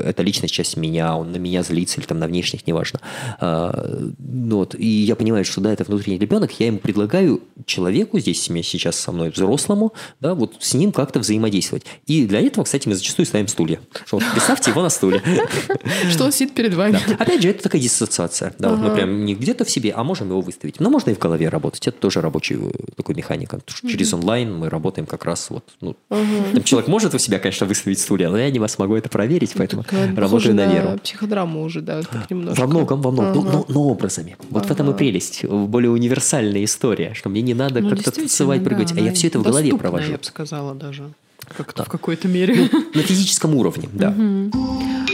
[0.04, 3.00] это личность, часть меня, он на меня злится или там на внешних, неважно.
[3.38, 8.18] А, ну вот, и я понимаю, что да, это внутренний ребенок, я ему предлагаю человеку,
[8.18, 11.84] здесь сейчас со мной взрослому, да, вот с ним как-то взаимодействовать.
[12.06, 13.80] И для этого, кстати, мы зачастую ставим стулья.
[14.06, 15.22] Что представьте его на стуле.
[16.11, 16.98] Что он сидит перед вами.
[17.18, 18.53] Опять же, это такая диссоциация.
[18.59, 20.80] Да, вот мы прям не где-то в себе, а можем его выставить.
[20.80, 21.86] Но можно и в голове работать.
[21.88, 23.57] Это тоже рабочий э, такой механика.
[23.59, 25.64] Потому что Через онлайн мы работаем как раз вот...
[25.80, 29.53] Ну, там человек может у себя, конечно, выставить стулья, но я не смогу это проверить,
[29.57, 30.98] поэтому Похоже работаю на веру.
[31.03, 32.61] психодраму уже, да, так немножко.
[32.61, 33.34] Во многом, во многом.
[33.44, 33.59] Но, Ага.
[33.68, 34.36] но- но образами.
[34.51, 35.44] Вот в этом и прелесть.
[35.44, 39.26] Более универсальная история, что мне не надо Ну, как-то танцевать, прыгать, да, а я все
[39.28, 40.12] это в голове провожу.
[40.12, 41.11] я бы сказала даже.
[41.57, 42.68] Как-то в какой-то мере.
[42.94, 44.14] На физическом уровне, да.
[44.16, 45.07] А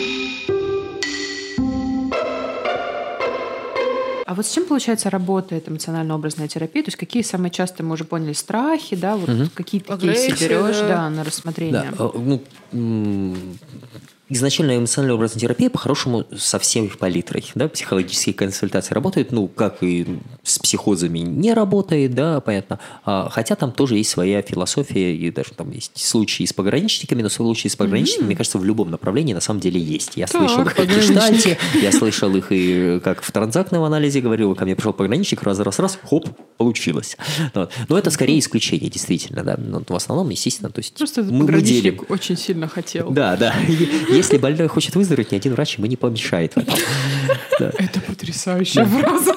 [4.37, 6.82] вот с чем, получается, работает эмоционально-образная терапия?
[6.82, 10.78] То есть какие самые частые, мы уже поняли, страхи, да, вот какие ты кейсы берешь,
[10.78, 10.89] да.
[10.89, 11.93] да, на рассмотрение?
[11.99, 12.41] Да, э,
[12.72, 13.34] ну,
[14.29, 17.45] изначально эмоциональная образная терапия по-хорошему со всей их палитрой.
[17.55, 17.68] Да?
[17.68, 22.81] Психологические консультации работают, ну, как и с психозами не работает, да, понятно.
[23.05, 27.29] А, хотя там тоже есть своя философия, и даже там есть случаи с пограничниками, но
[27.29, 30.12] случаи с пограничниками, мне кажется, в любом направлении на самом деле есть.
[30.16, 34.64] Я слышал их в гештальте, я слышал их и как в транзактном анализе говорил, ко
[34.64, 37.16] мне пришел пограничник, раз-раз-раз, хоп, получилось.
[37.55, 37.72] Вот.
[37.89, 39.57] Но это скорее исключение, действительно, да.
[39.57, 42.01] Но в основном, естественно, то есть Просто мы, мы делим.
[42.09, 43.11] очень сильно хотел.
[43.11, 43.55] Да, да.
[44.16, 46.54] Если больной хочет выздороветь, ни один врач ему не помешает.
[47.58, 49.34] Это потрясающая фраза.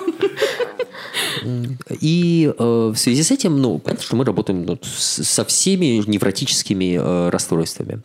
[2.01, 6.97] И э, в связи с этим, ну, понятно, что мы работаем ну, со всеми невротическими
[6.99, 8.01] э, расстройствами.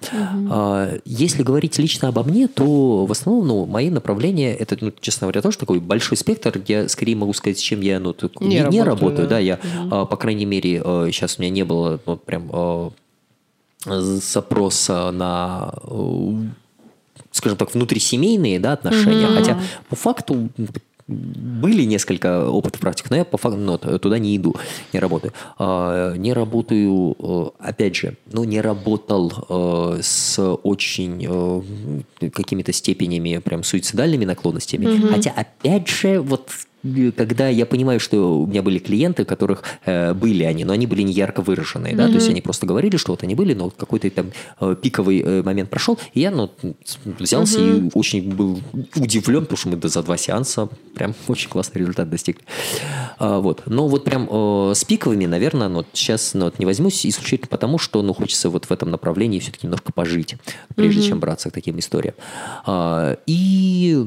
[0.51, 5.27] А, если говорить лично обо мне, то в основном, ну, мои направления, это, ну, честно
[5.27, 6.61] говоря, тоже такой большой спектр.
[6.67, 9.37] Я скорее могу сказать, с чем я, ну, так- Не не, не работаю, работаю, да.
[9.37, 9.61] да, я,
[9.91, 12.51] а, по крайней мере, сейчас у меня не было, ну, прям...
[12.53, 12.91] а,
[13.87, 15.75] запрос на
[17.35, 19.37] скажем так, внутрисемейные да, отношения, mm-hmm.
[19.37, 20.49] хотя по факту
[21.07, 24.55] были несколько опытов практик, но я по факту ну, туда не иду,
[24.93, 25.35] не работаю.
[25.59, 33.39] А, не работаю, э, опять же, ну, не работал э, с очень э, какими-то степенями
[33.39, 34.87] прям суицидальными наклонностями.
[34.87, 35.09] Mm-hmm.
[35.11, 36.49] Хотя, опять же, вот
[37.17, 40.87] когда я понимаю, что у меня были клиенты, у которых э, были они, но они
[40.87, 41.97] были не ярко выраженные, mm-hmm.
[41.97, 44.77] да, то есть они просто говорили, что вот они были, но вот какой-то там э,
[44.81, 46.51] пиковый э, момент прошел, и я, ну,
[47.05, 47.89] взялся mm-hmm.
[47.89, 48.61] и очень был
[48.97, 52.43] удивлен, потому что мы за два сеанса прям очень классный результат достигли.
[53.19, 57.07] А, вот, но вот прям э, с пиковыми, наверное, ну, сейчас ну, вот не возьмусь
[57.07, 60.37] исключительно потому, что, ну, хочется вот в этом направлении все-таки немножко пожить,
[60.75, 61.09] прежде mm-hmm.
[61.09, 62.15] чем браться к таким историям.
[62.67, 64.05] А, и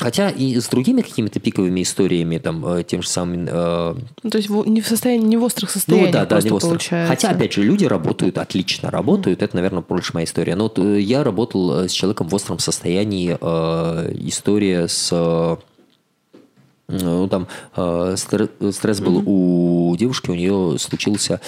[0.00, 3.46] хотя и с другими какими-то пиковыми историями, там, э, тем же самым...
[3.48, 3.94] Э...
[4.22, 6.54] Ну, то есть не в состоянии, не в острых состояниях ну, да, да, не в
[6.54, 6.70] острых.
[6.70, 7.08] получается.
[7.08, 10.56] Хотя, опять же, люди работают, отлично работают, это, наверное, больше моя история.
[10.56, 15.58] Но вот э, я работал э, с человеком в остром состоянии, э, история с...
[16.88, 19.24] Ну, там стресс был mm-hmm.
[19.24, 21.40] у девушки, у нее случился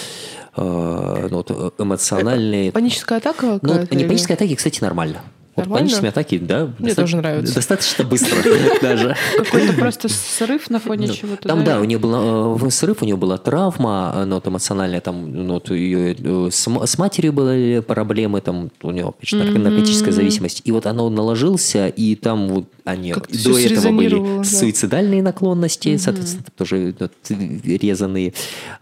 [0.57, 2.71] ну, вот, эмоциональный...
[2.71, 3.59] Паническая атака?
[3.61, 5.21] Ну, не паническая атака, кстати, нормально.
[5.55, 6.65] Вот панические атаки, да.
[6.79, 7.55] Мне доста- тоже нравится.
[7.55, 8.37] Достаточно быстро
[8.81, 9.15] даже.
[9.37, 11.47] Какой-то просто срыв на фоне ну, чего-то.
[11.47, 14.99] Там, да, у нее был э, срыв, у нее была травма, э, ну, вот эмоциональная,
[14.99, 20.61] там, ну, э, с, матерью были проблемы, там, у нее наркотическая зависимость.
[20.65, 26.93] И вот оно наложился, и там вот они до этого были суицидальные наклонности, соответственно, тоже
[27.29, 28.33] резанные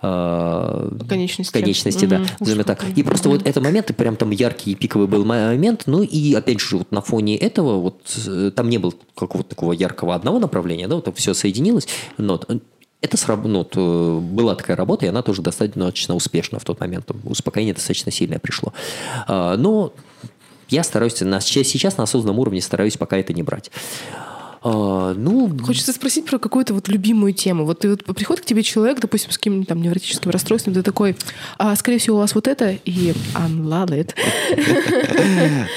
[0.02, 2.22] конечности, конечности да.
[2.64, 2.84] Так.
[2.96, 6.62] И просто вот этот момент, прям там яркий пиковый был момент, ну и опять же,
[6.72, 10.95] вот на фоне этого, вот э, там не было какого-то такого яркого одного направления, да,
[10.95, 11.88] вот все соединилось,
[12.18, 12.39] но
[13.03, 17.11] это сработало, ну, была такая работа, и она тоже достаточно успешна в тот момент.
[17.26, 18.72] Успокоение достаточно сильное пришло.
[19.28, 19.91] А, но
[20.70, 23.72] я стараюсь, на, сейчас на осознанном уровне стараюсь пока это не брать.
[24.61, 27.66] А, ну, Хочется спросить про какую-то вот любимую тему.
[27.66, 31.18] Вот, ты, вот приходит к тебе человек, допустим, с каким-нибудь там невротическим расстройством, ты такой,
[31.57, 34.14] а, скорее всего, у вас вот это, и unlove it.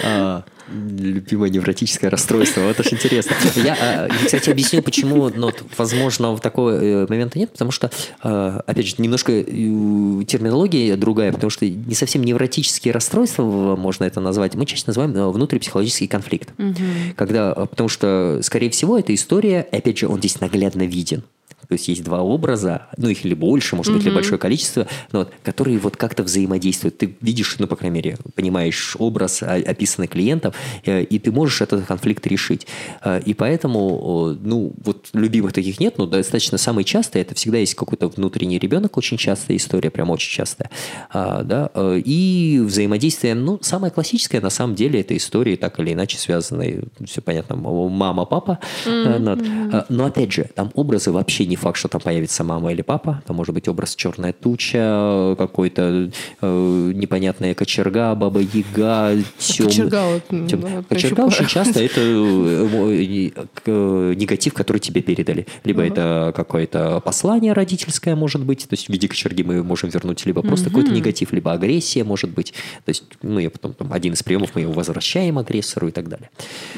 [0.05, 2.63] А, любимое невротическое расстройство.
[2.63, 3.37] Вот очень интересно.
[3.57, 7.91] Я, а, кстати, объясню, почему, ну, возможно, такого э, момента нет, потому что,
[8.23, 14.21] а, опять же, немножко э, терминология другая, потому что не совсем невротические расстройства, можно это
[14.21, 16.51] назвать, мы чаще называем э, внутрипсихологический конфликт.
[16.59, 16.75] Угу.
[17.17, 21.23] Когда, потому что, скорее всего, эта история, опять же, он здесь наглядно виден.
[21.69, 24.07] То есть есть два образа, ну их или больше, может быть, mm-hmm.
[24.09, 26.99] или большое количество, но вот, которые вот как-то взаимодействуют.
[26.99, 30.53] Ты видишь, ну, по крайней мере, понимаешь образ, описанный клиентом,
[30.85, 32.67] э, и ты можешь этот конфликт решить.
[33.03, 37.75] Э, и поэтому, ну, вот любимых таких нет, но достаточно самый частый, это всегда есть
[37.75, 40.71] какой-то внутренний ребенок, очень частая история, прям очень частая.
[41.11, 41.71] А, да?
[41.75, 46.85] Э, и взаимодействие, ну, самое классическое, на самом деле, это истории так или иначе связанные,
[47.05, 48.59] все понятно, мама, папа.
[48.85, 49.87] Mm-hmm.
[49.89, 53.23] Но, опять же, там образы вообще не не факт, что там появится мама или папа.
[53.27, 56.11] Там может быть образ черная туча, какой-то
[56.43, 59.67] э, непонятная кочерга, баба яга, тем...
[59.67, 60.85] Кочерга, вот, тем...
[60.85, 63.31] кочерга очень часто это э,
[63.67, 65.47] э, негатив, который тебе передали.
[65.65, 70.27] Либо это какое-то послание родительское может быть, то есть в виде кочерги мы можем вернуть,
[70.27, 72.53] либо просто какой-то негатив, либо агрессия может быть.
[72.85, 76.29] То есть мы потом там, один из приемов мы его возвращаем агрессору и так далее.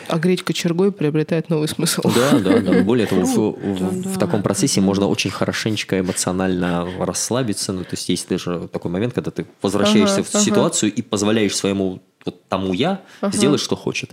[0.09, 2.03] А греть кочергой приобретает новый смысл.
[2.05, 2.83] Да, да, да.
[2.83, 7.73] Более того, в, в, в таком процессе процессе можно очень хорошенечко эмоционально расслабиться.
[7.73, 10.45] Ну, то есть есть даже такой момент, когда ты возвращаешься ага, в ага.
[10.45, 13.37] ситуацию и позволяешь своему вот тому я ага.
[13.37, 14.11] сделать, что хочет.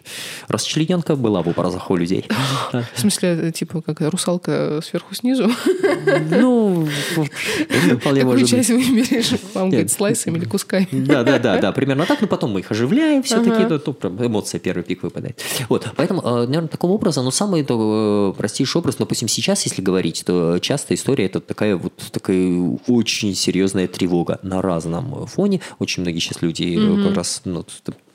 [0.47, 2.25] Расчлененка была в образах у людей.
[2.71, 5.49] В смысле, типа, как русалка сверху снизу?
[6.29, 6.87] Ну,
[7.99, 9.33] вполне Какую часть выберешь?
[9.53, 10.87] Вам, говорит, слайсами или кусками?
[11.05, 14.83] Да, да, да, да, примерно так, но потом мы их оживляем все-таки, ну, эмоция первый
[14.83, 15.41] пик выпадает.
[15.69, 20.23] Вот, поэтому, э, наверное, такого образа, ну, самый э, простейший образ, допустим, сейчас, если говорить,
[20.25, 25.61] то часто история это такая вот такая очень серьезная тревога на разном фоне.
[25.79, 26.75] Очень многие сейчас люди
[27.05, 27.65] как раз ну,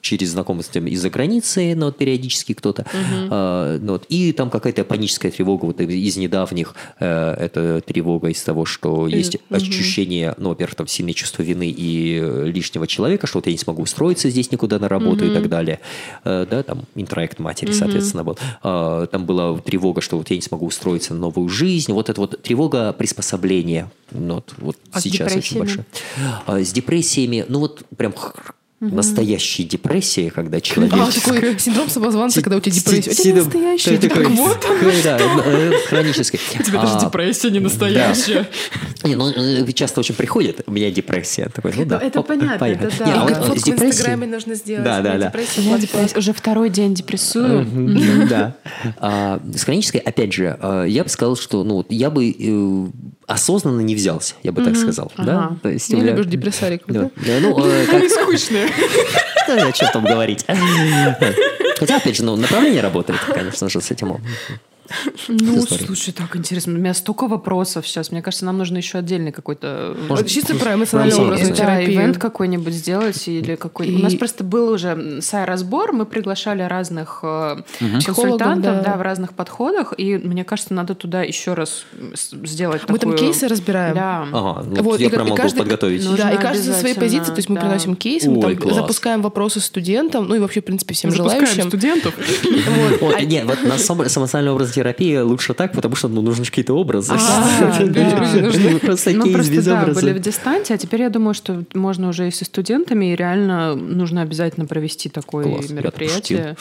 [0.00, 3.28] через знакомство из-за границы, но ну, вот периодически кто-то, угу.
[3.30, 8.42] э, ну, вот, и там какая-то паническая тревога, вот из недавних э, это тревога из
[8.42, 9.56] того, что есть угу.
[9.56, 13.82] ощущение, ну, во-первых, там сильное чувство вины и лишнего человека, что вот я не смогу
[13.82, 15.32] устроиться здесь никуда на работу угу.
[15.32, 15.80] и так далее,
[16.24, 17.78] э, да, там интроект матери, угу.
[17.78, 21.92] соответственно, был, э, там была тревога, что вот я не смогу устроиться на новую жизнь,
[21.92, 25.86] вот это вот тревога приспособления, ну, вот, вот а сейчас очень большая.
[26.46, 28.12] А, с депрессиями, ну, вот прям
[28.80, 30.94] настоящей депрессии, когда человек...
[30.94, 33.10] А, такой синдром самозванца, когда у тебя депрессия.
[33.10, 34.54] У тебя Синдром- настоящая ты такой, депрессия.
[34.54, 36.40] такой, да, э, хронический.
[36.58, 38.48] У тебя даже А, депрессия не настоящая.
[39.04, 41.48] Не, ну, э, часто очень приходит, у меня депрессия.
[41.54, 43.04] Такой, ну да, это понятно, это да.
[43.06, 44.84] Не, а вот, э, в депрессией- Инстаграме нужно сделать.
[44.84, 45.26] Да, у да, меня да.
[45.28, 46.18] депрессия, У меня вот, депрессия.
[46.18, 47.66] Уже второй день депрессую.
[48.30, 48.56] Да.
[48.98, 52.86] А, С хронической, опять же, э, я бы сказал, что ну, вот я бы э,
[53.30, 55.10] осознанно не взялся, я бы так сказал.
[55.16, 55.56] Да?
[55.62, 57.10] То есть Не любишь депрессариков, Да,
[57.40, 58.68] ну, э, как- Скучные.
[59.48, 60.44] Да, о чем там говорить.
[61.78, 64.18] Хотя, опять же, ну, направление работает, конечно же, с этим.
[65.28, 66.72] Ну, слушай, так интересно.
[66.74, 68.10] У меня столько вопросов сейчас.
[68.10, 69.96] Мне кажется, нам нужно еще отдельный какой-то...
[70.08, 71.92] Может, Чисто про эмоциональную Да, терапию.
[71.92, 77.20] ивент какой-нибудь сделать или какой И- У нас просто был уже сай-разбор, мы приглашали разных
[77.22, 78.82] э, Психологов, консультантов да.
[78.92, 81.84] да, в разных подходах, и мне кажется, надо туда еще раз
[82.44, 83.94] сделать Мы там такую- кейсы разбираем.
[83.94, 84.26] Да.
[84.32, 86.04] Ага, ну, Вот, я и прям и могу каждый- подготовить.
[86.04, 87.60] Ну, Да, и Нужно каждый со своей позиции, то есть мы да.
[87.62, 88.76] приносим кейсы, мы Ой, там класс.
[88.76, 91.68] запускаем вопросы студентам, ну и вообще, в принципе, всем Запускаем желающим.
[91.68, 92.14] студентов.
[92.70, 93.00] Вот.
[93.00, 97.14] Вот, нет, вот на сам- самостоятельной образотерапии лучше так, потому что ну, нужны какие-то образы.
[97.16, 97.20] А.
[98.80, 102.30] Просто Ну, просто да, были в дистанте, а теперь я думаю, что можно уже и
[102.30, 106.56] со студентами, и реально нужно обязательно провести такое мероприятие.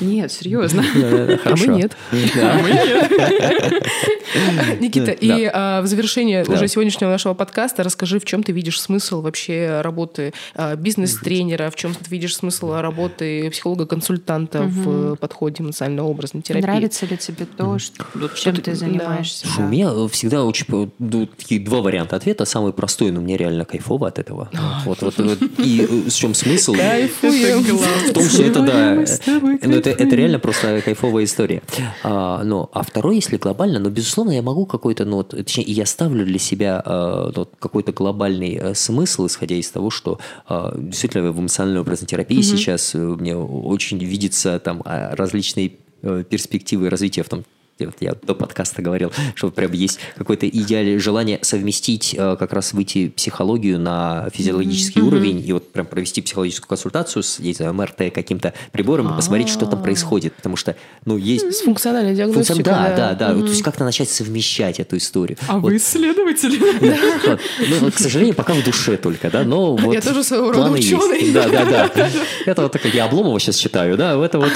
[0.00, 0.84] Нет, серьезно.
[0.94, 1.96] Да-да-да, А мы нет.
[4.80, 9.20] Никита, и а, в завершение уже сегодняшнего нашего подкаста расскажи, в чем ты видишь смысл
[9.20, 16.66] вообще работы а, бизнес-тренера, в чем ты видишь смысл работы психолога-консультанта в подходе эмоционально-образной терапии.
[16.66, 18.76] Нравится ли тебе то, что, вот чем ты- ты да.
[18.76, 19.46] занимаешься?
[19.46, 19.68] Слушай, у да.
[19.68, 20.66] меня всегда очень
[20.98, 22.44] ну, такие два варианта ответа.
[22.44, 24.50] Самый простой, но мне реально кайфово от этого.
[24.84, 25.38] Вот, вот, вот.
[25.58, 26.74] И э, в чем смысл?
[26.74, 27.62] Кайфуем.
[27.62, 31.62] В том, что это, да, тобой ну, это, это реально просто кайфовая история.
[32.02, 35.86] А, но, а второй, если глобально, но, безусловно, я могу какой-то, ну, вот, точнее, я
[35.86, 41.30] ставлю для себя а, ну, какой-то глобальный э, смысл, исходя из того, что а, действительно
[41.32, 45.70] в эмоциональной образной терапии сейчас э, мне очень видится там а, различные э,
[46.02, 47.44] перспективы развития в том
[47.86, 52.72] вот я до подкаста говорил, что прям есть какое-то идеальное желание совместить, э, как раз
[52.72, 58.12] выйти психологию на физиологический уровень и вот прям провести психологическую консультацию с, не знаю, МРТ
[58.14, 60.34] каким-то прибором и посмотреть, что там происходит.
[60.34, 61.52] Потому что, ну, есть...
[61.52, 62.62] С функциональной диагностикой.
[62.62, 63.34] Да, да, да.
[63.34, 65.38] То есть как-то начать совмещать эту историю.
[65.48, 66.60] А Вот, вы исследователи?
[67.80, 71.30] Ну, к сожалению, пока в душе только, да, но вот Я тоже своего рода ученый.
[71.32, 71.64] Да, да,
[71.94, 72.10] да.
[72.46, 74.52] Это вот такая, я Обломова сейчас читаю, да, это вот,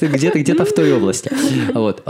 [0.00, 1.30] где-то, где-то в той области.
[1.74, 2.02] Вот,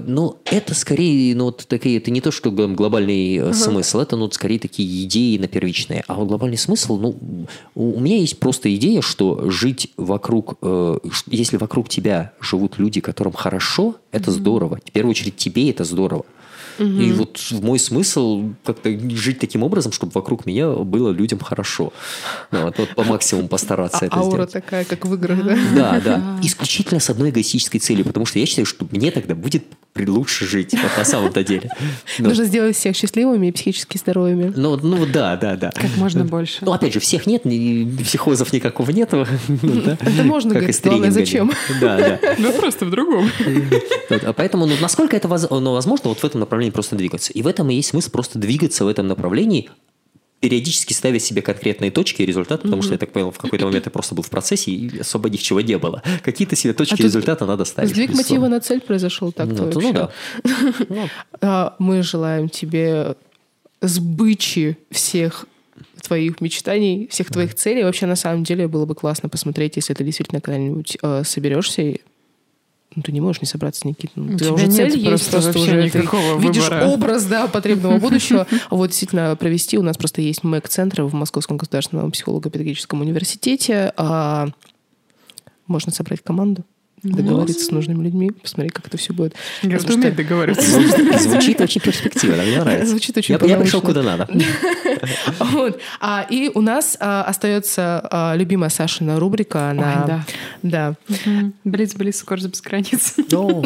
[0.00, 3.98] а, ну, это скорее, ну, вот такие, это не то, что гл- глобальный э, смысл,
[4.00, 6.04] это, ну, вот скорее такие идеи на первичные.
[6.06, 7.16] А вот глобальный смысл, ну,
[7.74, 13.32] у меня есть просто идея, что жить вокруг, э, если вокруг тебя живут люди, которым
[13.32, 14.78] хорошо, это здорово.
[14.84, 16.24] В первую очередь тебе это здорово.
[16.80, 21.92] И вот мой смысл как-то жить таким образом, чтобы вокруг меня было людям хорошо.
[22.50, 24.52] Ну, вот, вот по максимуму постараться А это аура сделать.
[24.52, 25.56] такая, как в играх, да?
[25.74, 26.38] Да, да.
[26.42, 29.64] Исключительно с одной эгоистической целью, потому что я считаю, что мне тогда будет
[29.96, 31.70] лучше жить, вот на самом-то деле.
[32.18, 34.52] Ну, Нужно сделать всех счастливыми и психически здоровыми.
[34.56, 35.70] ну, ну, да, да, да.
[35.74, 36.58] Как можно больше.
[36.62, 38.90] Ну, опять же, всех нет, ни- психозов никакого.
[39.62, 39.98] Ну, да.
[40.00, 41.52] Это можно, Как и говорит, с главное, зачем?
[41.80, 42.20] Да, да.
[42.38, 43.28] Да просто в другом.
[44.08, 47.32] Вот, а поэтому, ну, насколько это воз- ну, возможно, вот в этом направлении просто двигаться.
[47.32, 49.68] И в этом и есть смысл просто двигаться в этом направлении,
[50.40, 53.84] периодически ставить себе конкретные точки и результаты, потому что, я так понял, в какой-то момент
[53.84, 56.02] я просто был в процессе, и особо ничего не было.
[56.24, 57.90] Какие-то себе точки А результата надо ставить.
[57.90, 59.80] Сдвиг мотива на цель произошел так Ну, вообще.
[59.80, 60.10] ну да.
[60.88, 61.08] Ну,
[61.42, 63.16] А, Мы желаем тебе
[63.82, 65.46] сбычи всех
[66.02, 67.84] твоих мечтаний, всех твоих целей.
[67.84, 71.82] Вообще, на самом деле, было бы классно посмотреть, если ты действительно когда-нибудь э, соберешься.
[71.82, 72.00] и-
[72.96, 74.12] Ну, ты не можешь не собраться, Никита.
[74.16, 76.86] Ну, У тебя уже цель есть, просто просто уже никакого ты видишь выбора.
[76.86, 78.46] образ да, потребного будущего.
[78.70, 79.78] Вот действительно провести.
[79.78, 83.92] У нас просто есть МЭК-центр в Московском государственном психолого-педагогическом университете.
[83.96, 84.48] А,
[85.68, 86.64] Можно собрать команду,
[87.02, 89.34] договориться с нужными людьми, посмотреть, как это все будет.
[89.62, 90.70] Говорит, Потому что- договариваться.
[91.20, 92.86] Звучит очень перспективно, мне нравится.
[92.90, 94.28] Звучит очень я, я пришел куда надо.
[95.38, 95.80] Вот.
[96.00, 99.70] А, и у нас а, остается а, любимая Сашина рубрика.
[99.70, 100.06] Она, Ой,
[100.62, 100.94] да.
[101.06, 101.52] да.
[101.64, 103.14] Блиц, блиц, кожа без границ.
[103.30, 103.64] Ну,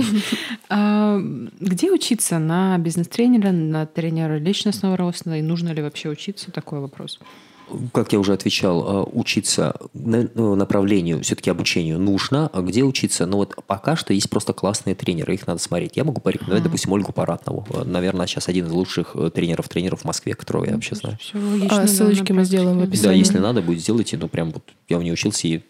[0.68, 1.18] А,
[1.60, 2.38] Где учиться?
[2.38, 5.34] На бизнес-тренера, на тренера личностного роста?
[5.34, 6.50] И нужно ли вообще учиться?
[6.52, 7.18] Такой вопрос.
[7.92, 12.50] Как я уже отвечал, э, учиться ну, направлению, все-таки обучению нужно.
[12.52, 13.26] А где учиться?
[13.26, 15.96] Ну вот пока что есть просто классные тренеры, их надо смотреть.
[15.96, 17.66] Я могу порекомендовать, допустим, Ольгу Паратнову.
[17.70, 21.18] Э, Наверное, сейчас один из лучших э, тренеров тренеров в Москве, которого я вообще знаю.
[21.70, 23.02] А, ссылочки мы сделаем в практике.
[23.02, 23.18] Да, описании.
[23.18, 24.16] если надо будет, сделайте.
[24.16, 25.62] Ну, прям вот я у нее учился и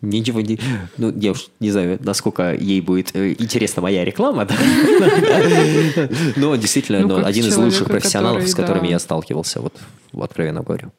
[0.00, 0.58] ничего не...
[0.96, 4.54] Ну, я уж не знаю, насколько ей будет э, интересна моя реклама, да.
[6.36, 9.74] но действительно, Ну, ну, один из лучших профессионалов, с которыми я сталкивался, вот
[10.12, 10.92] откровенно говорю.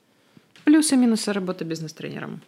[0.70, 2.42] Плюсы и минусы работы бизнес-тренером.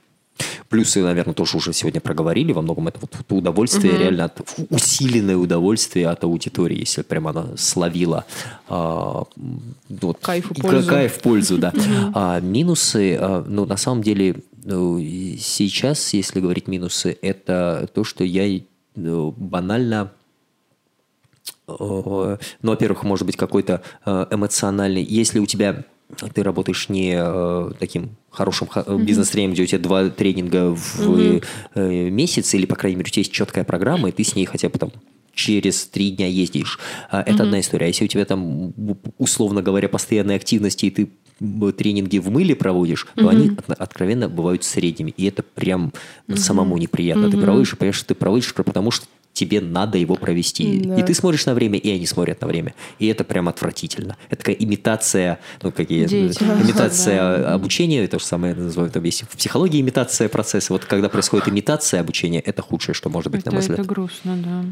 [0.70, 2.52] Плюсы, наверное, тоже уже сегодня проговорили.
[2.52, 4.00] Во многом это вот удовольствие, угу.
[4.00, 8.26] реально от, усиленное удовольствие от аудитории, если прямо она словила
[8.70, 9.24] а,
[9.90, 10.88] вот, кайф в пользу.
[10.88, 11.74] Кайф в пользу, да.
[12.14, 15.00] А, минусы, а, ну, на самом деле, ну,
[15.40, 18.62] сейчас, если говорить минусы, это то, что я
[18.96, 20.12] ну, банально
[21.68, 25.02] ну, во-первых, может быть какой-то э, эмоциональный.
[25.02, 25.86] Если у тебя
[26.34, 29.04] ты работаешь не э, таким хорошим mm-hmm.
[29.04, 31.46] бизнес-тренером, где у тебя два тренинга в mm-hmm.
[31.76, 34.46] э, месяц, или, по крайней мере, у тебя есть четкая программа, и ты с ней
[34.46, 34.92] хотя бы там
[35.34, 36.80] через три дня ездишь.
[37.10, 37.42] А, это mm-hmm.
[37.44, 37.86] одна история.
[37.86, 38.74] А если у тебя там,
[39.18, 41.10] условно говоря, постоянные активности, и ты
[41.76, 43.30] тренинги в мыле проводишь, то mm-hmm.
[43.30, 45.12] они откровенно бывают средними.
[45.18, 45.92] И это прям
[46.28, 46.38] mm-hmm.
[46.38, 47.26] самому неприятно.
[47.26, 47.32] Mm-hmm.
[47.32, 49.08] Ты проводишь, и понимаешь, что ты проводишь, потому что
[49.42, 50.82] тебе надо его провести.
[50.82, 50.96] Да.
[50.98, 52.76] И ты смотришь на время, и они смотрят на время.
[53.00, 54.16] И это прям отвратительно.
[54.30, 56.06] Это такая имитация, ну, какие,
[56.64, 57.54] имитация да.
[57.56, 60.74] обучения, то же самое называют есть в психологии имитация процесса.
[60.74, 63.80] Вот когда происходит имитация обучения, это худшее, что может быть, это, на мой взгляд.
[63.80, 64.66] Это грустно, да.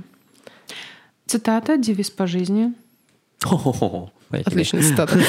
[1.26, 2.74] Цитата, девиз по жизни.
[4.32, 5.20] Отличная цитата.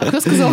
[0.00, 0.52] Кто сказал?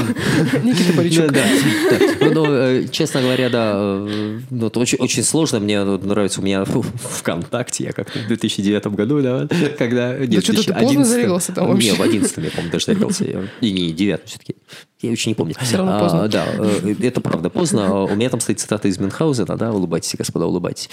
[0.63, 1.31] Никита Боричук.
[1.31, 1.43] Да,
[1.89, 2.29] да.
[2.29, 5.59] Ну, э, честно говоря, да, э, ну, это очень, очень сложно.
[5.59, 6.65] Мне нравится у меня
[7.19, 10.17] ВКонтакте, я как-то в 2009 году, да, когда...
[10.17, 11.91] Да что-то ты поздно зарегался там вообще.
[11.91, 13.49] Не, в 11 я, помню, даже зарегался.
[13.61, 14.55] И не, 9 все-таки.
[15.01, 15.55] Я очень не помню.
[15.61, 16.23] Все равно поздно.
[16.23, 18.03] А, да, э, это правда поздно.
[18.03, 20.89] У меня там стоит цитата из Мюнхгаузена, да, улыбайтесь, господа, улыбайтесь.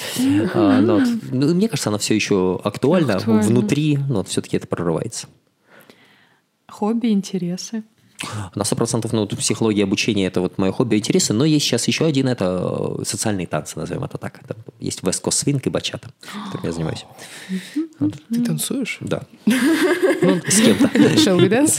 [0.54, 1.00] А, но,
[1.32, 3.16] ну, мне кажется, она все еще актуальна.
[3.16, 3.42] актуальна.
[3.42, 5.26] Внутри, но все-таки это прорывается.
[6.82, 7.84] Хобби, интересы.
[8.56, 11.86] На сто процентов, ну, психология обучения– это вот мое хобби и интересы, но есть сейчас
[11.86, 14.40] еще один– это э, социальные танцы, назовем это так.
[14.42, 16.10] Это есть West Coast Swing и бачата,
[16.46, 17.06] которым я занимаюсь.
[18.30, 18.98] Ты танцуешь?
[19.00, 19.22] Да.
[19.46, 20.88] Ну, с кем-то.
[21.14, 21.78] Shall we dance?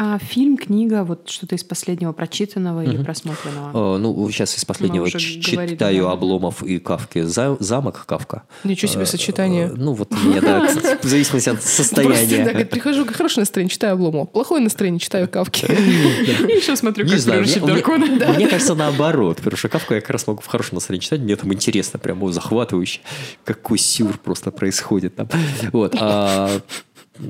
[0.00, 3.94] А фильм, книга, вот что-то из последнего прочитанного или просмотренного?
[3.94, 6.12] О, ну, сейчас из последнего читаю говорили, да.
[6.12, 7.22] Обломов и Кавки.
[7.24, 8.44] Замок Кавка.
[8.62, 9.66] Ничего себе сочетание.
[9.66, 10.68] Э, ну, вот у меня, да,
[11.02, 12.44] в зависимости от состояния.
[12.44, 14.30] Просто, да, прихожу, хорошее настроение, читаю Обломов.
[14.30, 15.64] Плохое настроение, читаю Кавки.
[15.68, 18.06] Еще смотрю, как приручить дракона.
[18.36, 19.38] Мне кажется, наоборот.
[19.38, 21.18] Потому что Кавку я как раз могу в хорошем настроении читать.
[21.22, 23.00] Мне там интересно, прям захватывающе.
[23.42, 25.28] Какой сюр просто происходит там.
[25.72, 25.96] Вот.
[25.98, 26.60] А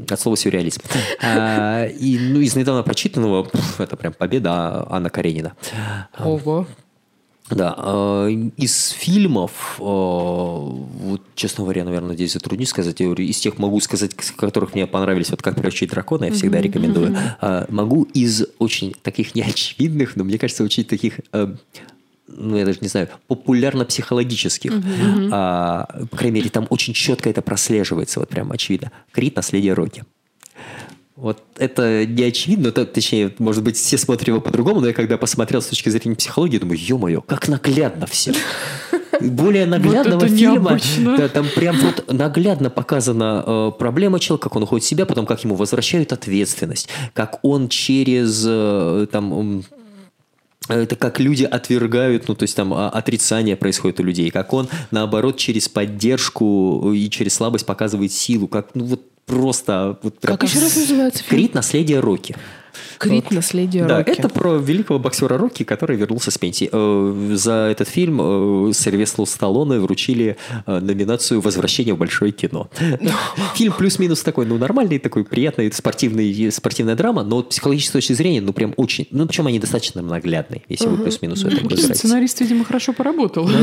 [0.09, 0.81] от слова сюрреализм.
[1.23, 5.55] А, и, ну, из недавно прочитанного, это прям победа Анна Каренина.
[6.19, 6.67] Ого.
[7.51, 13.81] Да, а, из фильмов, а, вот, честно говоря, наверное, здесь затруднюсь сказать, из тех могу
[13.81, 17.17] сказать, которых мне понравились, вот «Как приручить дракона», я всегда рекомендую.
[17.69, 21.21] Могу из очень таких неочевидных, но мне кажется, очень таких
[22.29, 24.73] ну, я даже не знаю, популярно-психологических.
[24.73, 25.29] Uh-huh.
[25.33, 28.93] А, по крайней мере, там очень четко это прослеживается, вот прям очевидно.
[29.13, 30.05] Крит «Наследие Рокки».
[31.17, 35.19] Вот это не очевидно, то, точнее, может быть, все смотрят его по-другому, но я когда
[35.19, 38.35] посмотрел с точки зрения психологии, думаю, ё-моё, как наглядно все.
[39.21, 40.79] Более наглядного вот фильма,
[41.17, 45.27] да, там прям вот наглядно показана э, проблема человека, как он уходит в себя, потом
[45.27, 49.65] как ему возвращают ответственность, как он через э, там
[50.69, 54.69] это как люди отвергают, ну, то есть там а, отрицание происходит у людей, как он,
[54.91, 59.99] наоборот, через поддержку и через слабость показывает силу, как, ну, вот просто...
[60.03, 61.43] Вот, как еще раз называется фильм?
[61.43, 62.37] Крит «Наследие Рокки».
[62.99, 63.35] Крит вот.
[63.35, 64.11] наследие да, Рокки.
[64.11, 66.69] это про великого боксера Рокки, который вернулся с пенсии.
[66.71, 68.21] Э, за этот фильм
[68.69, 70.37] э, Сильвестру Сталлоне вручили
[70.67, 72.69] э, номинацию «Возвращение в большое кино».
[73.55, 78.41] Фильм плюс-минус такой, ну, нормальный, такой приятный, спортивный, спортивная драма, но с психологической точки зрения,
[78.41, 79.07] ну, прям очень...
[79.11, 81.97] Ну, причем они достаточно наглядные, если вы плюс-минус это разбираетесь.
[81.97, 83.49] Сценарист, видимо, хорошо поработал.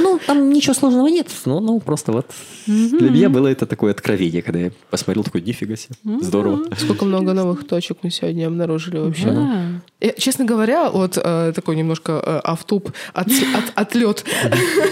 [0.00, 2.26] Ну, там ничего сложного нет, но ну, просто вот
[2.66, 6.64] для меня было это такое откровение, когда я посмотрел, такой, нифига себе, здорово.
[6.76, 9.30] Сколько много новых точек мы сегодня обнаружили вообще.
[9.30, 9.62] Да.
[10.02, 14.24] Я, честно говоря, вот э, такой немножко э, автоп, от, от, отлет.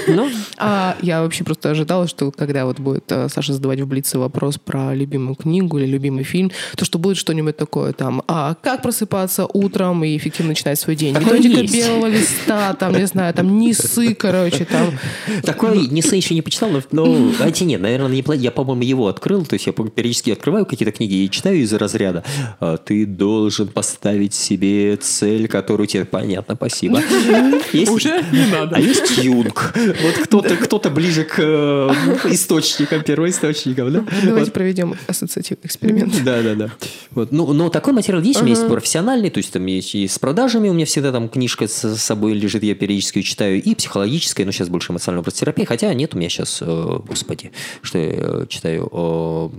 [0.06, 0.30] Ну?
[0.56, 4.58] а, я вообще просто ожидала, что когда вот будет э, Саша задавать в Блице вопрос
[4.58, 9.46] про любимую книгу или любимый фильм, то что будет что-нибудь такое там, а как просыпаться
[9.52, 11.18] утром и эффективно начинать свой день.
[11.18, 14.98] Методика белого листа, там, не знаю, там нисы, короче, там.
[15.42, 19.44] Такой нисы еще не почитал, но, но эти нет, наверное, не Я, по-моему, его открыл,
[19.44, 22.22] то есть я периодически открываю какие-то книги и читаю из разряда.
[22.60, 27.00] «А ты должен поставить себе цель, которую тебе понятно, спасибо.
[27.72, 28.76] Есть, Уже не надо.
[28.76, 29.74] А есть Юнг.
[30.02, 31.90] Вот кто-то кто ближе к э,
[32.30, 33.92] источникам, первоисточникам.
[33.92, 34.04] Да?
[34.24, 34.52] Давайте вот.
[34.52, 36.14] проведем ассоциативный эксперимент.
[36.24, 36.70] Да, да, да.
[37.10, 37.32] Вот.
[37.32, 40.18] Ну, но такой материал есть, у меня есть профессиональный, то есть там есть и с
[40.18, 44.52] продажами, у меня всегда там книжка с собой лежит, я периодически читаю, и психологическая, но
[44.52, 49.52] сейчас больше эмоциональная терапия, хотя нет у меня сейчас, э, господи, что я э, читаю,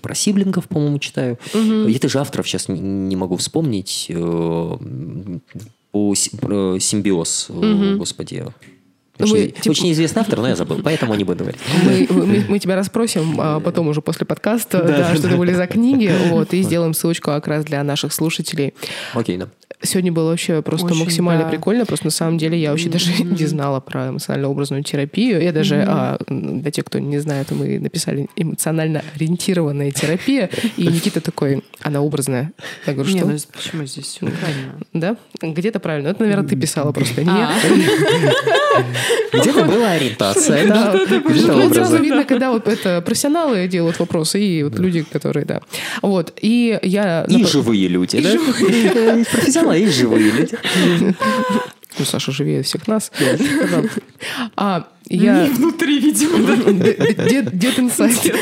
[0.00, 1.38] про сиблингов, по-моему, читаю.
[1.54, 1.88] Угу.
[1.88, 4.06] Я даже авторов сейчас не могу вспомнить.
[4.08, 4.76] Э,
[5.92, 8.44] по про симбиоз, э, господи.
[9.22, 11.60] Ну, Очень, мы, типа- очень известный автор, но я забыл, поэтому не буду говорить.
[11.84, 15.66] Мы, мы- мы тебя расспросим а потом уже после подкаста, да, что это были за
[15.66, 18.74] книги, вот, и сделаем ссылочку как раз для наших слушателей.
[19.14, 19.48] Окей, да.
[19.84, 21.50] Сегодня было вообще просто Очень, максимально да.
[21.50, 21.84] прикольно.
[21.86, 25.42] Просто на самом деле я вообще даже не знала про эмоционально-образную терапию.
[25.42, 30.50] Я даже, а, для тех, кто не знает, мы написали эмоционально ориентированная терапия.
[30.76, 32.52] И Никита такой, она образная.
[32.86, 33.28] Я говорю, Не, что?
[33.28, 34.78] ну почему здесь все правильно?
[34.92, 35.16] Да?
[35.40, 36.08] Где-то правильно.
[36.08, 37.24] Это, наверное, ты писала просто.
[37.24, 37.48] Нет?
[39.32, 44.78] А, Где-то была ориентация, Да, Где-то видно, когда вот это профессионалы делают вопросы, и вот
[44.78, 45.60] люди, которые, да.
[46.02, 47.24] Вот, и я...
[47.28, 48.30] И живые люди, да?
[49.32, 50.58] профессионалы, и живые люди.
[51.98, 53.12] Ну, Саша живее всех нас.
[54.56, 55.44] А я...
[55.44, 56.38] внутри, видимо,
[56.72, 57.42] да.
[57.52, 58.34] Дед инсайт.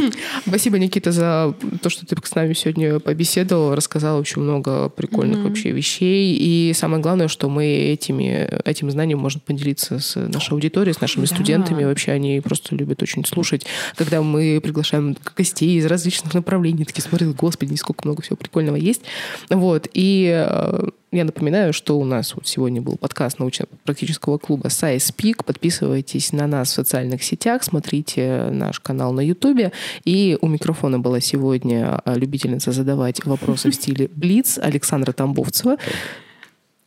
[0.46, 5.70] Спасибо, Никита, за то, что ты с нами сегодня побеседовал, рассказал очень много прикольных вообще
[5.70, 6.36] вещей.
[6.36, 11.26] И самое главное, что мы этими, этим знанием можем поделиться с нашей аудиторией, с нашими
[11.26, 11.34] Да.
[11.34, 11.84] студентами.
[11.84, 13.66] Вообще они просто любят очень слушать.
[13.96, 19.02] Когда мы приглашаем гостей из различных направлений, такие смотрят, господи, сколько много всего прикольного есть.
[19.50, 19.88] Вот.
[19.92, 25.44] И э, я напоминаю, что у нас вот сегодня был подкаст научно-практического клуба Size Peak.
[25.44, 29.72] Подписывайтесь на нас в социальных сетях, смотрите наш канал на Ютубе.
[30.04, 35.76] И у микрофона была сегодня а, любительница задавать вопросы в стиле Блиц Александра Тамбовцева.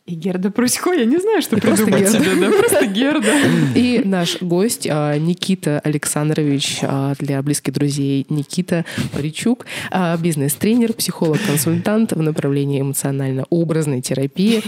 [0.09, 2.25] И Герда Прусько, я не знаю, что Просто придумать Герда.
[2.25, 3.33] себе, да, просто Герда.
[3.75, 12.13] И наш гость а, Никита Александрович, а, для близких друзей Никита Паричук, а, бизнес-тренер, психолог-консультант
[12.13, 14.63] в направлении эмоционально-образной терапии.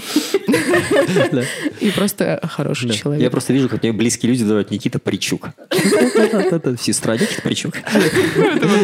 [1.79, 3.23] И просто хороший человек.
[3.23, 5.49] Я просто вижу, как мне близкие люди называют Никита Паричук.
[6.79, 7.73] Сестра Никита Паричук.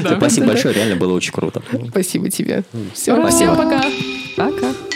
[0.04, 0.18] Да.
[0.18, 1.62] Спасибо большое, реально было очень круто.
[1.90, 2.64] Спасибо тебе.
[2.94, 3.84] Все, всем пока.
[4.36, 4.87] Пока.